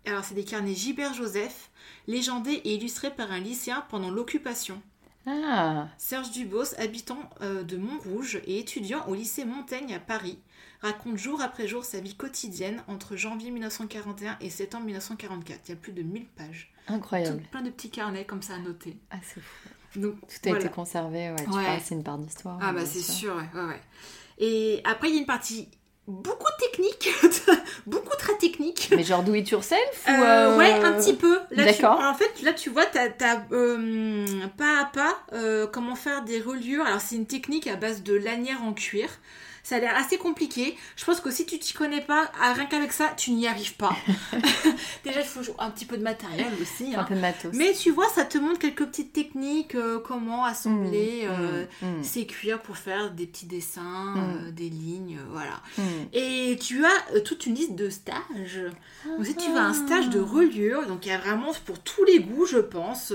[0.07, 1.71] Alors, c'est des carnets Gilbert Joseph,
[2.07, 4.81] légendés et illustrés par un lycéen pendant l'occupation.
[5.27, 10.39] Ah, Serge Dubos, habitant euh, de Montrouge et étudiant au lycée Montaigne à Paris,
[10.81, 15.63] raconte jour après jour sa vie quotidienne entre janvier 1941 et septembre 1944.
[15.67, 16.73] Il y a plus de 1000 pages.
[16.87, 17.43] incroyable.
[17.43, 18.97] Tout plein de petits carnets comme ça à noter.
[19.11, 19.69] Ah, c'est fou.
[19.97, 20.65] Donc, Tout a voilà.
[20.65, 21.81] été conservé, ouais.
[21.85, 22.59] C'est une part d'histoire.
[22.61, 23.15] Ah hein, bah c'est sûr.
[23.15, 23.81] sûr, ouais.
[24.39, 25.69] Et après, il y a une partie
[26.07, 27.09] beaucoup technique,
[27.87, 28.91] beaucoup très technique.
[28.95, 30.15] Mais genre do it yourself ou Euh,
[30.55, 31.39] euh, Ouais, un petit peu.
[31.55, 31.99] D'accord.
[32.01, 33.37] en fait, là, tu vois, t'as as,
[34.57, 36.87] pas à pas euh, comment faire des reliures.
[36.87, 39.09] Alors, c'est une technique à base de lanières en cuir.
[39.67, 40.77] Ça a l'air assez compliqué.
[40.95, 43.75] Je pense que si tu t'y connais pas, ah, rien qu'avec ça, tu n'y arrives
[43.75, 43.97] pas.
[45.05, 46.95] Déjà, il faut un petit peu de matériel aussi.
[46.95, 47.05] un hein.
[47.05, 51.27] peu de matos Mais tu vois, ça te montre quelques petites techniques, euh, comment assembler
[51.27, 54.19] Mmh, euh, mmh, mmh, ces cuirs pour faire des petits dessins, Mm.
[54.19, 55.61] euh, des lignes, voilà.
[56.13, 58.61] Et tu as toute une liste de stages.
[59.05, 61.81] Donc si tu vas à un stage de reliure, donc il y a vraiment pour
[61.81, 63.13] tous les goûts, je pense.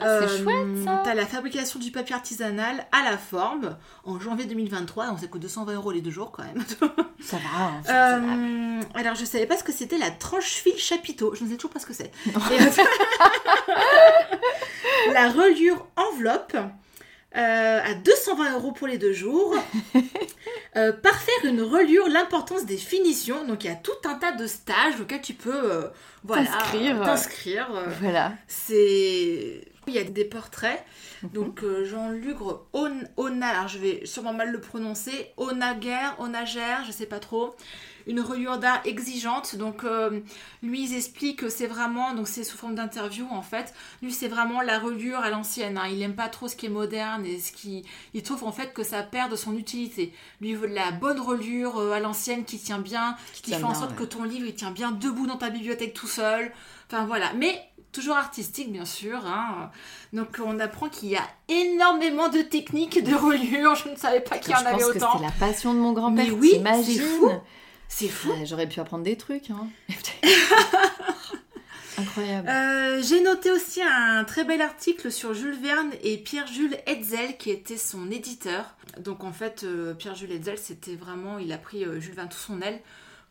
[0.00, 1.02] Ah, c'est chouette, ça.
[1.04, 5.38] T'as la fabrication du papier artisanal à la forme en janvier 2023, on sait que
[5.38, 6.62] 220 220 euros les deux jours quand même.
[7.20, 7.64] Ça va.
[7.64, 7.82] hein.
[7.88, 11.34] Euh, alors, je savais pas ce que c'était la tranche fil chapiteau.
[11.34, 12.10] Je ne sais toujours pas ce que c'est.
[12.28, 12.30] Euh,
[15.12, 16.56] la reliure enveloppe
[17.36, 19.54] euh, à 220 euros pour les deux jours.
[20.76, 23.44] Euh, par faire une reliure, l'importance des finitions.
[23.46, 25.88] Donc, il y a tout un tas de stages auxquels tu peux euh,
[26.22, 27.02] voilà, T'inscrire.
[27.74, 28.32] euh, Voilà.
[28.46, 29.64] c'est.
[29.88, 30.84] Il y a des portraits.
[31.22, 31.30] Mhm.
[31.30, 32.36] Donc euh, Jean-Luc
[32.72, 37.54] On- Ona, alors je vais sûrement mal le prononcer, Onager, Onager, je sais pas trop.
[38.06, 39.56] Une reliure d'art exigeante.
[39.56, 40.20] Donc euh,
[40.62, 43.74] lui, il explique que c'est vraiment, donc c'est sous forme d'interview en fait.
[44.02, 45.76] Lui, c'est vraiment la reliure à l'ancienne.
[45.76, 45.88] hein.
[45.90, 47.84] Il aime pas trop ce qui est moderne et ce qui,
[48.14, 50.14] il trouve en fait que ça perd de son utilité.
[50.40, 53.58] Lui, il veut de la bonne reliure euh, à l'ancienne qui tient bien, qui, tient
[53.58, 53.96] fait en sorte ouais.
[53.98, 56.50] que ton livre il tient bien debout dans ta bibliothèque tout seul.
[56.90, 57.60] Enfin voilà, mais
[57.92, 59.24] toujours artistique bien sûr.
[59.26, 59.70] hein.
[60.12, 63.74] Donc on apprend qu'il y a énormément de techniques de reliure.
[63.74, 65.12] Je ne savais pas qu'il y en je avait pense que autant.
[65.14, 66.24] c'était la passion de mon grand-père.
[66.26, 67.30] Mais oui, c'est fou.
[67.88, 68.30] C'est fou.
[68.30, 69.50] Ouais, J'aurais pu apprendre des trucs.
[69.50, 69.66] Hein.
[71.98, 72.48] Incroyable.
[72.48, 77.50] Euh, J'ai noté aussi un très bel article sur Jules Verne et Pierre-Jules Hetzel qui
[77.50, 78.74] était son éditeur.
[79.00, 82.38] Donc en fait, euh, Pierre-Jules Hetzel, c'était vraiment, il a pris euh, Jules Verne tout
[82.38, 82.80] son aile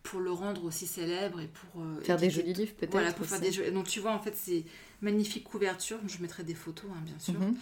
[0.10, 2.92] pour le rendre aussi célèbre et pour euh, Faire des jolis livres peut-être.
[2.92, 3.70] Voilà, pour faire des jeux.
[3.72, 4.64] Donc tu vois, en fait, c'est
[5.02, 5.98] magnifique couverture.
[6.08, 7.34] Je mettrai des photos, hein, bien sûr.
[7.34, 7.56] Mhm.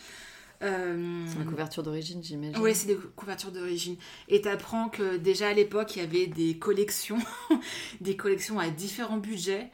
[0.64, 2.58] Euh, C'est la couverture d'origine, j'imagine.
[2.62, 3.98] oui, c'est des couvertures d'origine.
[4.30, 7.18] Et t'apprends que déjà à l'époque, il y avait des collections,
[8.02, 9.70] des collections à différents budgets.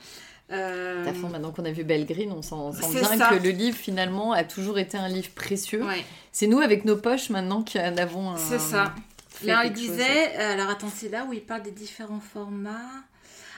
[0.52, 3.30] Euh, fond, maintenant qu'on a vu Belgreen, on s'en sent bien ça.
[3.30, 5.84] que le livre finalement a toujours été un livre précieux.
[5.86, 6.04] ouais,
[6.34, 8.38] C'est nous avec nos poches maintenant qui en avons un.
[8.38, 8.94] c'est ça.
[9.42, 9.80] Fait Là, il chose.
[9.90, 13.04] disait, euh, alors attends, c'est là où il parle des différents formats.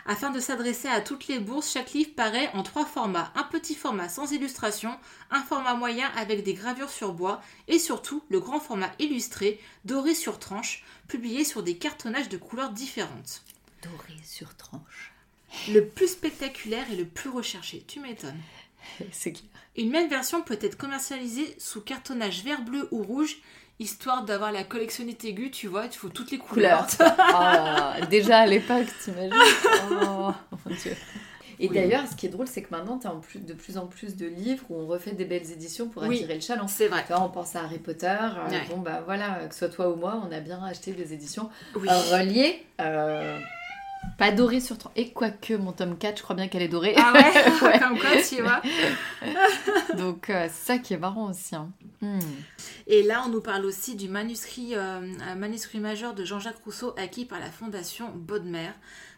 [0.06, 3.32] Afin de s'adresser à toutes les bourses, chaque livre paraît en trois formats.
[3.36, 4.98] Un petit format sans illustration,
[5.32, 10.14] un format moyen avec des gravures sur bois et surtout le grand format illustré, doré
[10.14, 13.44] sur tranche, publié sur des cartonnages de couleurs différentes.
[13.82, 15.14] Doré sur tranche.
[15.70, 18.42] Le plus spectaculaire et le plus recherché, tu m'étonnes.
[19.12, 19.50] C'est clair.
[19.78, 23.38] Une même version peut être commercialisée sous cartonnage vert, bleu ou rouge,
[23.80, 26.88] histoire d'avoir la collectionnite aiguë, tu vois, il faut toutes les couleurs.
[26.88, 27.16] Couleur.
[28.02, 29.34] Oh, déjà à l'époque, t'imagines
[29.92, 30.32] Oh
[30.70, 30.96] mon dieu.
[31.60, 31.76] Et Oui.
[31.76, 34.16] d'ailleurs, ce qui est drôle, c'est que maintenant, tu as plus, de plus en plus
[34.16, 36.16] de livres où on refait des belles éditions pour Oui.
[36.16, 36.68] attirer le chaland.
[36.68, 37.06] C'est vrai.
[37.08, 38.08] Vois, on pense à Harry Potter.
[38.08, 38.66] euh, Ouais.
[38.70, 41.50] Bon, bah voilà, que ce soit toi ou moi, on a bien acheté des éditions
[41.76, 41.90] Oui.
[41.90, 42.66] reliées.
[42.82, 43.38] euh,
[44.18, 44.94] pas dorées sur tranche.
[44.96, 46.94] Et quoique, mon tome 4, je crois bien qu'elle est dorée.
[46.98, 47.80] Ah ouais, Ouais.
[47.80, 48.62] Comme quoi, tu vois.
[49.98, 51.56] Donc, euh, c'est ça qui est marrant aussi.
[51.56, 51.70] hein.
[52.02, 52.20] Hmm.
[52.88, 55.00] Et là, on nous parle aussi du manuscrit, euh,
[55.38, 58.70] manuscrit majeur de Jean-Jacques Rousseau acquis par la fondation Bodmer.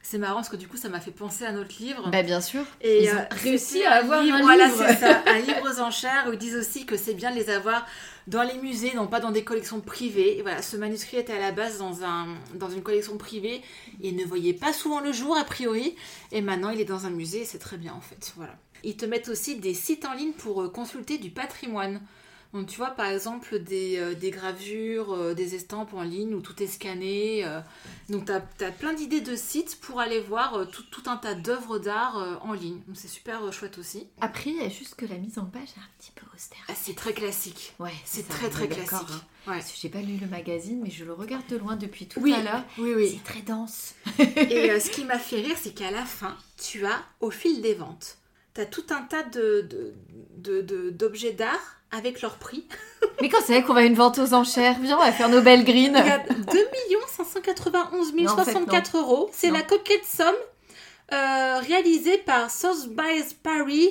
[0.07, 2.11] C'est marrant parce que du coup, ça m'a fait penser à notre livre.
[2.11, 2.63] Bah, bien sûr.
[2.79, 4.85] Et Ils ont euh, réussi c'était à avoir livre, un voilà, livre.
[4.87, 7.49] c'est ça, un livre aux enchères où ils disent aussi que c'est bien de les
[7.49, 7.87] avoir
[8.27, 10.37] dans les musées, non pas dans des collections privées.
[10.37, 13.63] Et voilà, ce manuscrit était à la base dans, un, dans une collection privée.
[13.99, 15.95] Il ne voyait pas souvent le jour, a priori.
[16.31, 18.31] Et maintenant, il est dans un musée et c'est très bien, en fait.
[18.35, 18.53] Voilà.
[18.83, 21.99] Ils te mettent aussi des sites en ligne pour euh, consulter du patrimoine.
[22.55, 26.41] Donc, tu vois, par exemple, des, euh, des gravures, euh, des estampes en ligne où
[26.41, 27.43] tout est scanné.
[27.45, 27.59] euh.
[28.09, 28.31] donc, tu
[28.63, 32.53] as, plein d'idées de sites pour aller voir tout, tout un tas d'œuvres d'art en
[32.53, 32.79] ligne.
[32.87, 34.07] Donc, c'est super chouette aussi.
[34.21, 36.59] Après, il y a juste que la mise en page est un petit peu austère.
[36.69, 37.73] Ah, c'est très classique.
[37.79, 38.93] Ouais, C'est très très classique.
[39.47, 39.51] hein.
[39.51, 39.59] Ouais.
[39.79, 42.41] J'ai pas lu le magazine, mais je le regarde de loin depuis tout Oui, à
[42.41, 42.63] l'heure.
[42.77, 43.11] oui, oui.
[43.17, 43.95] C'est très dense.
[44.17, 47.73] Et ce qui m'a fait rire, c'est qu'à la fin, tu as, au fil des
[47.75, 48.17] ventes,
[48.55, 49.93] tu as tout un tas de, de-
[50.37, 52.65] de- de- d'objets d'art avec leur prix.
[53.21, 55.41] Mais quand c'est qu'on va à une vente aux enchères, viens, on va faire nos
[55.41, 55.95] belles greens.
[55.97, 56.69] Il y a 2
[57.15, 59.29] 591 Non, en fait, 064 euros.
[59.31, 60.35] C'est la coquette somme
[61.13, 63.89] euh, réalisée par Sotheby's Paris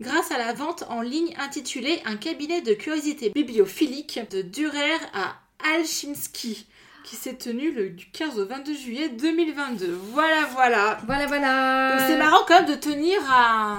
[0.00, 5.36] grâce à la vente en ligne intitulée Un cabinet de curiosité bibliophilique de Durer à
[5.74, 6.66] Alchinski
[7.06, 9.96] qui s'est tenue le, du 15 au 22 juillet 2022.
[10.12, 10.98] Voilà, voilà.
[11.06, 12.04] Voilà, voilà.
[12.08, 13.78] C'est marrant quand même de tenir à.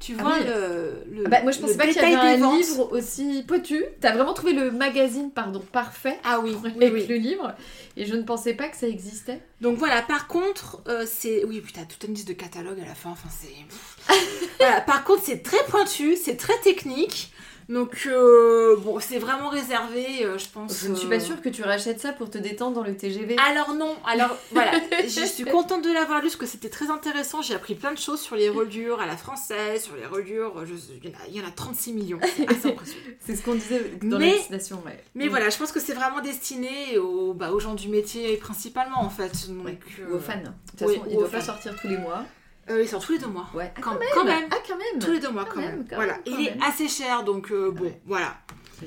[0.00, 0.44] Tu Ah vois oui.
[0.46, 1.22] le, le.
[1.26, 2.58] Ah bah, moi, je pensais pas qu'il y avait un ventes.
[2.58, 3.84] livre aussi pointu.
[4.00, 7.06] T'as vraiment trouvé le magazine, pardon, parfait Ah oui, oui, avec oui.
[7.06, 7.54] le livre.
[7.98, 9.42] Et je ne pensais pas que ça existait.
[9.60, 11.44] Donc voilà, par contre, euh, c'est.
[11.44, 14.14] Oui, putain, toute une liste de catalogue à la fin, enfin c'est.
[14.58, 17.32] voilà, par contre, c'est très pointu, c'est très technique.
[17.70, 20.82] Donc, euh, bon, c'est vraiment réservé, euh, je pense.
[20.82, 22.96] Je ne suis euh, pas sûre que tu rachètes ça pour te détendre dans le
[22.96, 23.36] TGV.
[23.48, 24.72] Alors non, alors voilà,
[25.04, 27.42] je suis contente de l'avoir lu parce que c'était très intéressant.
[27.42, 30.66] J'ai appris plein de choses sur les reliures à la française, sur les reliures.
[30.66, 32.18] je- il, y en a, il y en a 36 millions.
[32.60, 32.76] C'est.
[33.20, 35.02] C'est ce qu'on disait dans Mais- la destination, ouais.
[35.14, 35.30] Mais Mm.
[35.30, 39.10] voilà, je pense que c'est vraiment destiné aux, bah, aux gens du métier principalement en
[39.10, 39.48] fait.
[39.48, 39.78] Donc, Ouais.
[40.00, 40.34] euh, aux fans.
[40.38, 42.24] De toute façon, il aux doit pas sortir tous les mois.
[42.70, 43.48] Euh, ils sortent tous les deux mois.
[43.54, 43.72] Ouais.
[43.76, 44.08] Ah, Quand- quand, même.
[44.14, 44.48] quand même.
[44.50, 44.98] Ah, quand même.
[45.00, 46.12] Tous les deux mois Quand quand, même, Voilà.
[46.14, 48.00] même, il est assez cher donc euh, bon, Ouais.
[48.06, 48.36] voilà.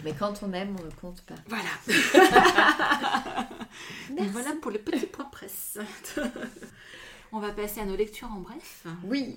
[0.03, 1.35] Mais quand on aime, on ne compte pas.
[1.47, 1.69] Voilà.
[4.31, 5.77] voilà pour le petit point presse.
[7.31, 8.85] on va passer à nos lectures en bref.
[9.03, 9.35] Oui.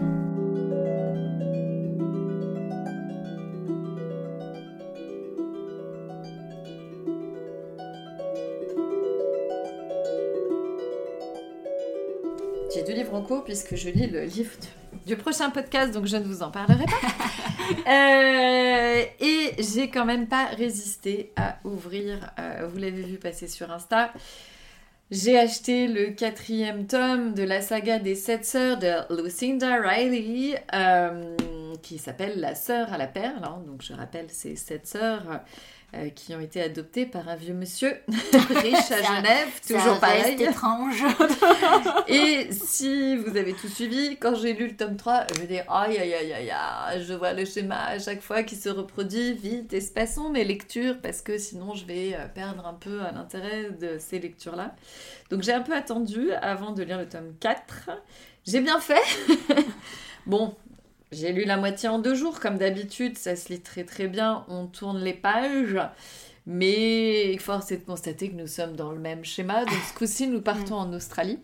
[12.86, 14.52] Deux livres en cours puisque je lis le livre
[15.04, 16.92] du, prochain podcast, donc je ne vous en parlerai pas.
[17.88, 23.72] Euh, et j'ai quand même pas résisté à ouvrir, euh, vous l'avez vu passer sur
[23.72, 24.12] Insta,
[25.10, 31.36] j'ai acheté le quatrième tome de la saga des sept sœurs de Lucinda Riley, euh,
[31.82, 33.44] qui s'appelle La sœur à la perle.
[33.44, 33.62] Hein.
[33.66, 35.40] Donc je rappelle, ces sept sœurs
[35.94, 40.42] euh, qui ont été adoptés par un vieux monsieur riche à Genève, toujours pareil.
[40.42, 41.04] étrange.
[42.08, 45.58] et si vous avez tout suivi, quand j'ai lu le tome 3, je me dis
[45.58, 49.34] aïe aïe aïe aïe aïe, je vois le schéma à chaque fois qui se reproduit,
[49.34, 53.70] vite espacons mes lectures parce que sinon je vais euh, perdre un peu à l'intérêt
[53.70, 54.74] de ces lectures-là.
[55.30, 57.90] Donc j'ai un peu attendu avant de lire le tome 4.
[58.44, 59.02] J'ai bien fait.
[60.26, 60.54] bon,
[61.12, 64.44] j'ai lu la moitié en deux jours, comme d'habitude, ça se lit très très bien,
[64.48, 65.78] on tourne les pages,
[66.46, 69.64] mais force est de constater que nous sommes dans le même schéma.
[69.64, 71.38] Donc ce coup-ci, nous partons en Australie.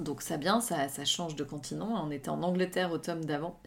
[0.00, 1.88] Donc ça bien, ça, ça change de continent.
[2.06, 3.58] On était en Angleterre au tome d'avant.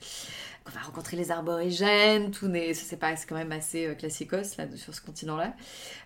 [0.68, 4.66] On va rencontrer les aborigènes, tout n'est, c'est c'est quand même assez euh, classicos là
[4.76, 5.54] sur ce continent-là.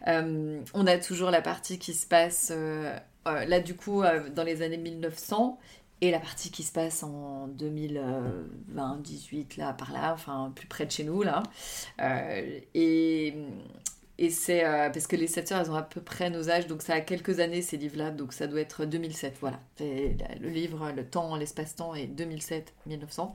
[0.08, 4.04] Euh, on a toujours la partie qui se passe euh, là du coup
[4.34, 5.60] dans les années 1900
[6.02, 10.86] et la partie qui se passe en 2020, 18, là, par là, enfin, plus près
[10.86, 11.44] de chez nous, là.
[12.02, 13.34] Euh, et,
[14.18, 16.68] et c'est euh, parce que les 7 sœurs, elles ont à peu près nos âges,
[16.68, 19.60] donc ça a quelques années, ces livres-là, donc ça doit être 2007, voilà.
[19.80, 23.32] le livre, le temps, l'espace-temps est 2007-1900.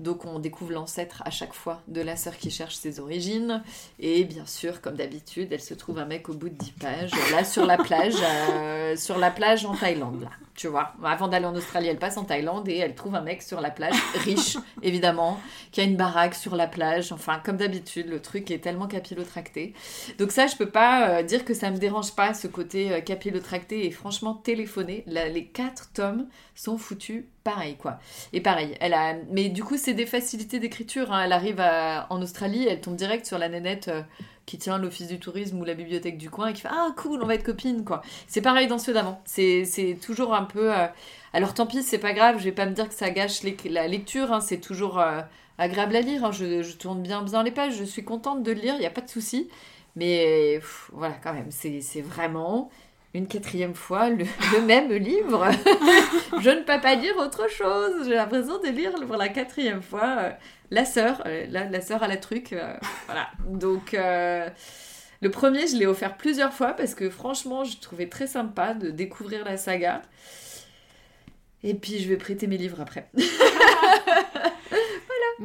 [0.00, 3.62] Donc on découvre l'ancêtre à chaque fois de la sœur qui cherche ses origines.
[3.98, 7.10] Et bien sûr, comme d'habitude, elle se trouve un mec au bout de 10 pages,
[7.30, 10.30] là sur la plage, euh, sur la plage en Thaïlande, là.
[10.54, 13.40] Tu vois, avant d'aller en Australie, elle passe en Thaïlande et elle trouve un mec
[13.40, 13.94] sur la plage,
[14.24, 15.40] riche évidemment,
[15.72, 17.12] qui a une baraque sur la plage.
[17.12, 19.72] Enfin, comme d'habitude, le truc est tellement capillotracté.
[20.18, 23.00] Donc ça, je peux pas euh, dire que ça me dérange pas ce côté euh,
[23.00, 25.02] capillotracté et franchement téléphoné.
[25.06, 27.24] les quatre tomes sont foutus
[27.78, 27.98] quoi.
[28.32, 31.22] Et pareil, elle a mais du coup, c'est des facilités d'écriture hein.
[31.24, 31.60] elle arrive
[32.10, 34.02] en Australie, elle tombe direct sur la nénette euh,
[34.46, 37.20] qui tient l'office du tourisme ou la bibliothèque du coin et qui fait ah cool,
[37.22, 38.02] on va être copines quoi.
[38.26, 39.20] C'est pareil dans ceux d'avant.
[39.24, 40.86] C'est toujours un peu euh,
[41.32, 43.86] alors tant pis, c'est pas grave, je vais pas me dire que ça gâche la
[43.86, 44.40] lecture, hein.
[44.40, 45.20] c'est toujours euh,
[45.58, 46.32] agréable à lire, hein.
[46.32, 48.90] je, tourne bien bien les pages, je suis contente de le lire, il n'y a
[48.90, 49.48] pas de souci.
[49.96, 50.60] Mais
[50.92, 52.70] voilà, quand même, c'est vraiment
[53.14, 54.24] une quatrième fois le,
[54.66, 55.48] même livre.
[56.40, 58.06] je ne peux pas dire autre chose.
[58.06, 60.30] J'ai l'impression de lire pour la quatrième fois euh,
[60.70, 62.52] La sœur, euh, la, sœur à la truc.
[62.52, 62.74] Euh,
[63.06, 63.28] voilà.
[63.46, 68.74] Donc, le premier, je l'ai offert plusieurs fois parce que franchement, je trouvais très sympa
[68.74, 70.02] de découvrir la saga.
[71.62, 73.10] Et puis, je vais prêter mes livres après.
[73.14, 73.26] voilà,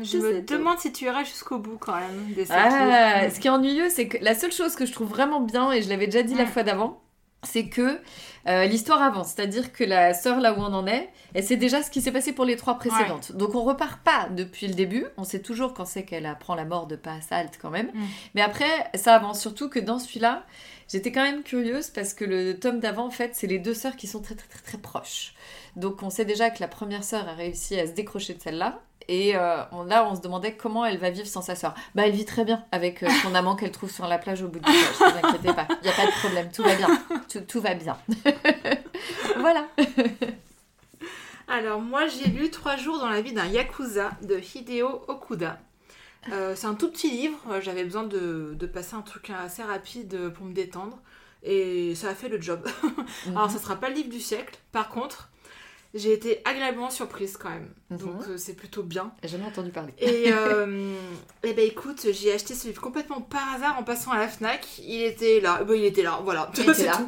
[0.02, 2.34] je me demande si tu iras jusqu'au bout quand même.
[2.52, 5.74] ah, ce qui est ennuyeux, c'est que la seule chose que je trouve vraiment bien,
[5.74, 7.02] et je l'avais déjà dit la fois d'avant,
[7.46, 8.00] c'est que
[8.48, 9.34] euh, l'histoire avance.
[9.36, 12.12] C'est-à-dire que la sœur, là où on en est, elle sait déjà ce qui s'est
[12.12, 13.32] passé pour les trois précédentes.
[13.32, 15.06] Donc on repart pas depuis le début.
[15.18, 17.88] On sait toujours quand c'est qu'elle apprend la mort de pas Salt quand même.
[17.88, 18.04] Mm.
[18.36, 20.44] Mais après, ça avance surtout que dans celui-là,
[20.88, 23.96] j'étais quand même curieuse parce que le tome d'avant, en fait, c'est les deux sœurs
[23.96, 25.34] qui sont très très très très proches.
[25.76, 28.80] Donc on sait déjà que la première sœur a réussi à se décrocher de celle-là.
[29.08, 29.58] Et euh,
[29.88, 31.76] là, on se demandait comment elle va vivre sans sa soeur.
[31.94, 34.48] Bah, elle vit très bien avec euh, son amant qu'elle trouve sur la plage au
[34.48, 34.76] bout du plage.
[34.76, 35.68] Ne vous inquiétez pas.
[35.82, 36.50] Il n'y a pas de problème.
[36.52, 36.88] Tout va bien.
[37.48, 37.98] Tout, va bien.
[39.40, 39.68] voilà.
[41.48, 45.60] Alors, moi, j'ai lu Trois jours dans la vie d'un Yakuza de Hideo Okuda.
[46.32, 47.60] Euh, c'est un tout petit livre.
[47.62, 51.00] J'avais besoin de, de, passer un truc assez rapide pour me détendre.
[51.44, 52.68] Et ça a fait le job.
[53.28, 54.58] Alors, ça sera pas le livre du siècle.
[54.72, 55.30] Par contre,
[55.96, 57.74] j'ai été agréablement surprise quand même.
[57.90, 57.98] Mhm.
[57.98, 59.14] Donc euh, c'est plutôt bien.
[59.24, 59.94] J'ai jamais entendu parler.
[59.98, 60.94] Et, euh,
[61.42, 64.80] et ben écoute, j'ai acheté ce livre complètement par hasard en passant à la Fnac.
[64.80, 65.64] Il était là.
[65.64, 66.52] Bon, il était là, voilà.
[66.58, 67.00] Il était là.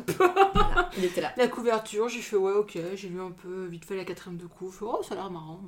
[0.97, 1.33] Il était là.
[1.37, 2.77] La couverture, j'ai fait ouais, ok.
[2.95, 4.73] J'ai lu un peu vite fait la quatrième de coup.
[4.81, 5.59] oh, ça a l'air marrant.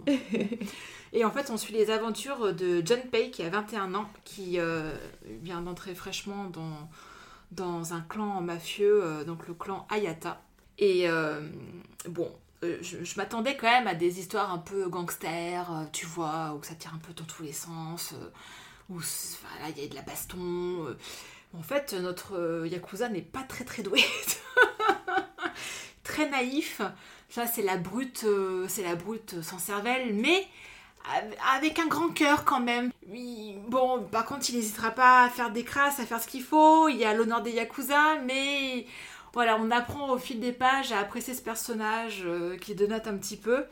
[1.11, 4.59] et en fait, on suit les aventures de John Pay qui a 21 ans, qui
[4.59, 4.93] euh,
[5.43, 6.89] vient d'entrer fraîchement dans,
[7.51, 10.41] dans un clan mafieux, donc le clan Ayata.
[10.77, 11.07] Et
[12.07, 12.31] bon,
[12.63, 16.63] euh, je, m'attendais quand même à des histoires un peu gangster, euh, tu vois, où
[16.63, 18.29] ça tire un peu dans tous les sens, euh,
[18.89, 18.99] où
[19.69, 20.95] il y a de la baston.
[21.57, 24.03] En fait, notre Yakuza n'est pas très très doué.
[26.03, 26.81] très naïf.
[27.29, 28.25] Ça, c'est la brute,
[28.67, 30.47] c'est la brute sans cervelle, mais
[31.53, 32.91] avec un grand cœur quand même.
[33.67, 36.89] bon, par contre, il n'hésitera pas à faire des crasses, à faire ce qu'il faut.
[36.89, 38.85] Il y a l'honneur des Yakuza, mais
[39.33, 43.17] voilà, on apprend au fil des pages à apprécier ce personnage euh, qui dénote un
[43.17, 43.65] petit peu.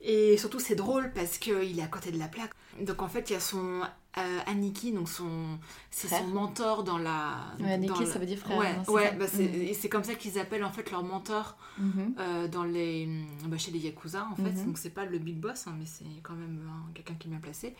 [0.00, 2.52] Et surtout, c'est drôle parce qu'il est à côté de la plaque.
[2.80, 3.82] Donc en fait, il y a son
[4.18, 5.58] euh, Aniki, donc son,
[5.90, 7.38] c'est son mentor dans la.
[7.60, 8.58] Ouais, Aniki, ça veut dire frère.
[8.58, 9.74] Ouais, ouais bah c'est, mm.
[9.74, 12.18] c'est comme ça qu'ils appellent en fait leur mentor mm-hmm.
[12.18, 13.08] euh, dans les,
[13.46, 14.42] bah, chez les Yakuza en fait.
[14.42, 14.64] Mm-hmm.
[14.66, 17.40] Donc c'est pas le big boss, hein, mais c'est quand même quelqu'un qui est bien
[17.40, 17.74] placé.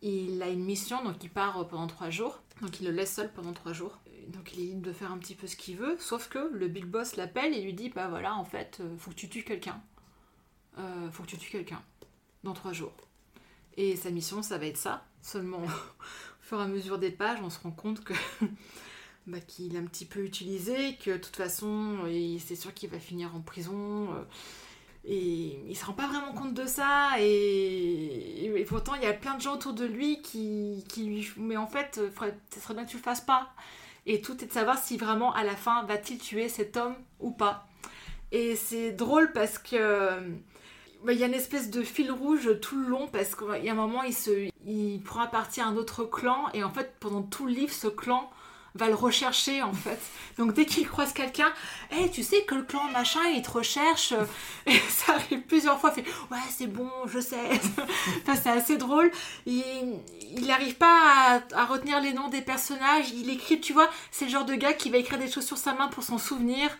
[0.00, 2.40] Il a une mission, donc il part pendant trois jours.
[2.62, 3.98] Donc il le laisse seul pendant trois jours.
[4.28, 6.68] Donc il est libre de faire un petit peu ce qu'il veut, sauf que le
[6.68, 9.42] big boss l'appelle et lui dit Bah voilà, en fait, euh, faut que tu tues
[9.42, 9.80] quelqu'un.
[10.78, 11.82] Euh, faut que tu tues quelqu'un
[12.44, 12.92] dans trois jours.
[13.76, 15.06] Et sa mission, ça va être ça.
[15.22, 18.12] Seulement, au fur et à mesure des pages, on se rend compte que
[19.26, 21.96] bah, qu'il est un petit peu utilisé, que de toute façon,
[22.38, 24.12] c'est sûr qu'il va finir en prison.
[24.12, 24.24] Euh,
[25.06, 27.12] et il se rend pas vraiment compte de ça.
[27.18, 31.30] Et, pourtant, il y a plein de gens autour de lui qui, qui lui.
[31.38, 31.98] Mais en fait,
[32.52, 33.54] ce serait bien que tu le fasses pas.
[34.08, 37.30] Et tout est de savoir si vraiment, à la fin, va-t-il tuer cet homme ou
[37.30, 37.68] pas.
[38.32, 40.10] Et c'est drôle parce que
[41.04, 43.68] bah, il y a une espèce de fil rouge tout le long parce qu'il y
[43.68, 46.94] a un moment il se il prend à partir un autre clan et en fait
[46.98, 48.28] pendant tout le livre ce clan
[48.78, 49.98] va le rechercher en fait.
[50.38, 51.52] Donc dès qu'il croise quelqu'un,
[51.90, 54.14] hey, tu sais que le clan machin il te recherche?
[54.66, 57.36] Et ça arrive plusieurs fois, fait ouais c'est bon, je sais.
[58.22, 59.10] enfin, c'est assez drôle.
[59.46, 60.00] Il
[60.46, 63.10] n'arrive pas à, retenir les noms des personnages.
[63.14, 65.56] Il écrit, tu vois, c'est le genre de gars qui va écrire des choses sur
[65.58, 66.70] sa main pour s'en souvenir.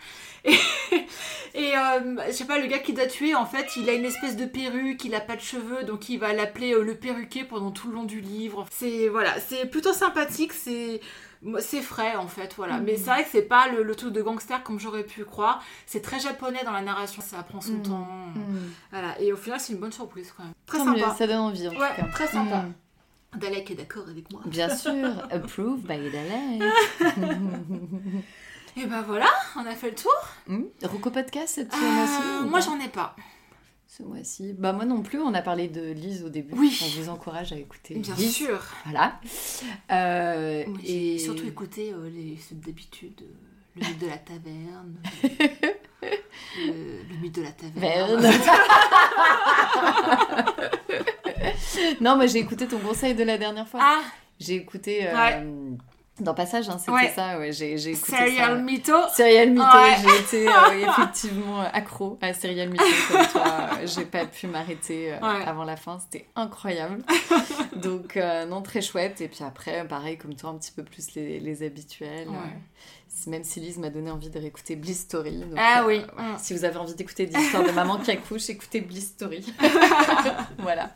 [0.45, 0.53] Et,
[1.55, 4.05] et euh, je sais pas, le gars qui t'a tué, en fait, il a une
[4.05, 7.45] espèce de perruque, il a pas de cheveux, donc il va l'appeler euh, le perruquet
[7.45, 8.67] pendant tout le long du livre.
[8.71, 11.01] C'est voilà, c'est plutôt sympathique, c'est
[11.61, 12.79] c'est frais en fait, voilà.
[12.79, 12.97] Mais mm.
[12.97, 15.63] c'est vrai que c'est pas le, truc de gangster comme j'aurais pu croire.
[15.87, 17.83] C'est très japonais dans la narration, ça prend son mm.
[17.83, 18.09] temps.
[18.35, 18.71] Mm.
[18.91, 19.21] Voilà.
[19.21, 20.53] Et au final, c'est une bonne surprise quand même.
[20.67, 21.15] Très sympa.
[21.17, 22.65] ça donne envie en ouais, Très sympa.
[23.37, 24.41] Dalek est d'accord avec moi.
[24.47, 24.93] Bien sûr,
[25.31, 26.63] approved by Dalek.
[28.77, 30.13] Et ben voilà, on a fait le tour.
[30.85, 33.17] Roco Podcast, tu euh, Moi, j'en ai pas.
[33.99, 34.55] Ce mois-ci.
[34.57, 36.55] Bah, moi non plus, on a parlé de Lise au début.
[36.55, 36.79] Oui.
[36.85, 37.97] On vous encourage à écouter.
[37.97, 38.61] Bien sûr.
[38.85, 39.21] Voilà.
[39.91, 43.25] Euh, et surtout écouter euh, les ceux d'habitude.
[43.75, 44.95] le mythe de la taverne.
[46.59, 48.23] le, mythe de la taverne.
[52.01, 53.81] non, mais j'ai écouté ton conseil de la dernière fois.
[53.83, 54.03] Ah
[54.39, 55.09] J'ai écouté.
[55.09, 55.75] Euh,
[56.21, 58.63] dans Passage, hein, c'était ça, ouais, j'ai, écouté Serial ça.
[58.63, 59.67] Mytho Serial Mytho,
[60.03, 63.71] j'ai été euh, effectivement accro à Serial Mytho comme toi.
[63.85, 67.03] J'ai pas pu m'arrêter euh, avant la fin, c'était incroyable.
[67.77, 69.21] Donc, euh, non, très chouette.
[69.21, 72.29] Et puis après, pareil, comme toi, un petit peu plus les, les habituels.
[73.27, 75.45] même si Lise m'a donné envie de réécouter Bliss Story.
[75.57, 76.03] ah oui.
[76.39, 79.53] Si vous avez envie d'écouter des histoires de maman qui accouche, écoutez Bliss Story.
[80.59, 80.91] voilà.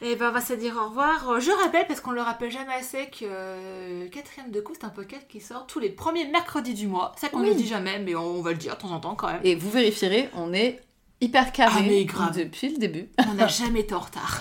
[0.00, 1.28] Et ben on va se dire au revoir.
[1.28, 4.84] Euh, je rappelle, parce qu'on le rappelle jamais assez, que euh, Quatrième de coup, c'est
[4.84, 7.12] un podcast qui sort tous les premiers mercredis du mois.
[7.16, 9.00] C'est ça qu'on ne le dit jamais, mais on, va le dire de temps en
[9.00, 9.40] temps quand même.
[9.42, 10.80] Et vous vérifierez, on est
[11.20, 13.08] hyper carré ah, depuis le début.
[13.28, 14.40] On n'a jamais été en retard.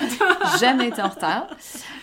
[0.59, 1.47] jamais été en retard.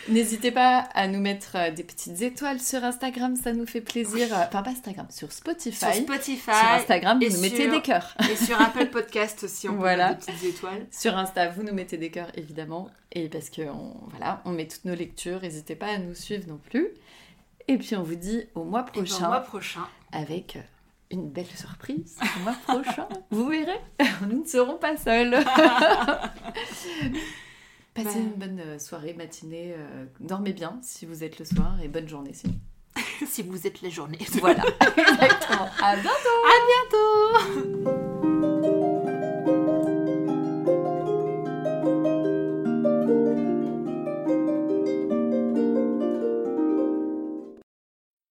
[0.09, 4.29] N'hésitez pas à nous mettre euh, des petites étoiles sur Instagram, ça nous fait plaisir.
[4.33, 5.79] Enfin, pas Instagram, sur Spotify.
[5.79, 6.43] Sur Spotify.
[6.43, 8.15] Sur Instagram, vous nous mettez des cœurs.
[8.31, 10.15] Et sur Apple Podcast aussi, on voilà.
[10.15, 10.87] des petites étoiles.
[10.91, 12.89] Sur Insta, vous nous mettez des cœurs, évidemment.
[13.13, 16.49] Et parce que on, voilà, on met toutes nos lectures, n'hésitez pas à nous suivre
[16.49, 16.89] non plus.
[17.69, 19.25] Et puis on vous dit au mois ben, prochain.
[19.25, 19.81] au mois prochain.
[20.13, 20.61] Avec euh,
[21.15, 23.09] une belle surprise au mois prochain.
[23.31, 23.81] Vous verrez,
[24.29, 25.33] nous ne serons pas seuls.
[27.95, 29.75] Passez une bonne euh, soirée, matinée.
[29.77, 32.55] Euh, dormez bien si vous êtes le soir et bonne journée sinon.
[33.27, 34.19] si vous êtes la journée.
[34.41, 34.65] Voilà,
[34.97, 35.69] exactement.
[35.81, 38.14] À bientôt.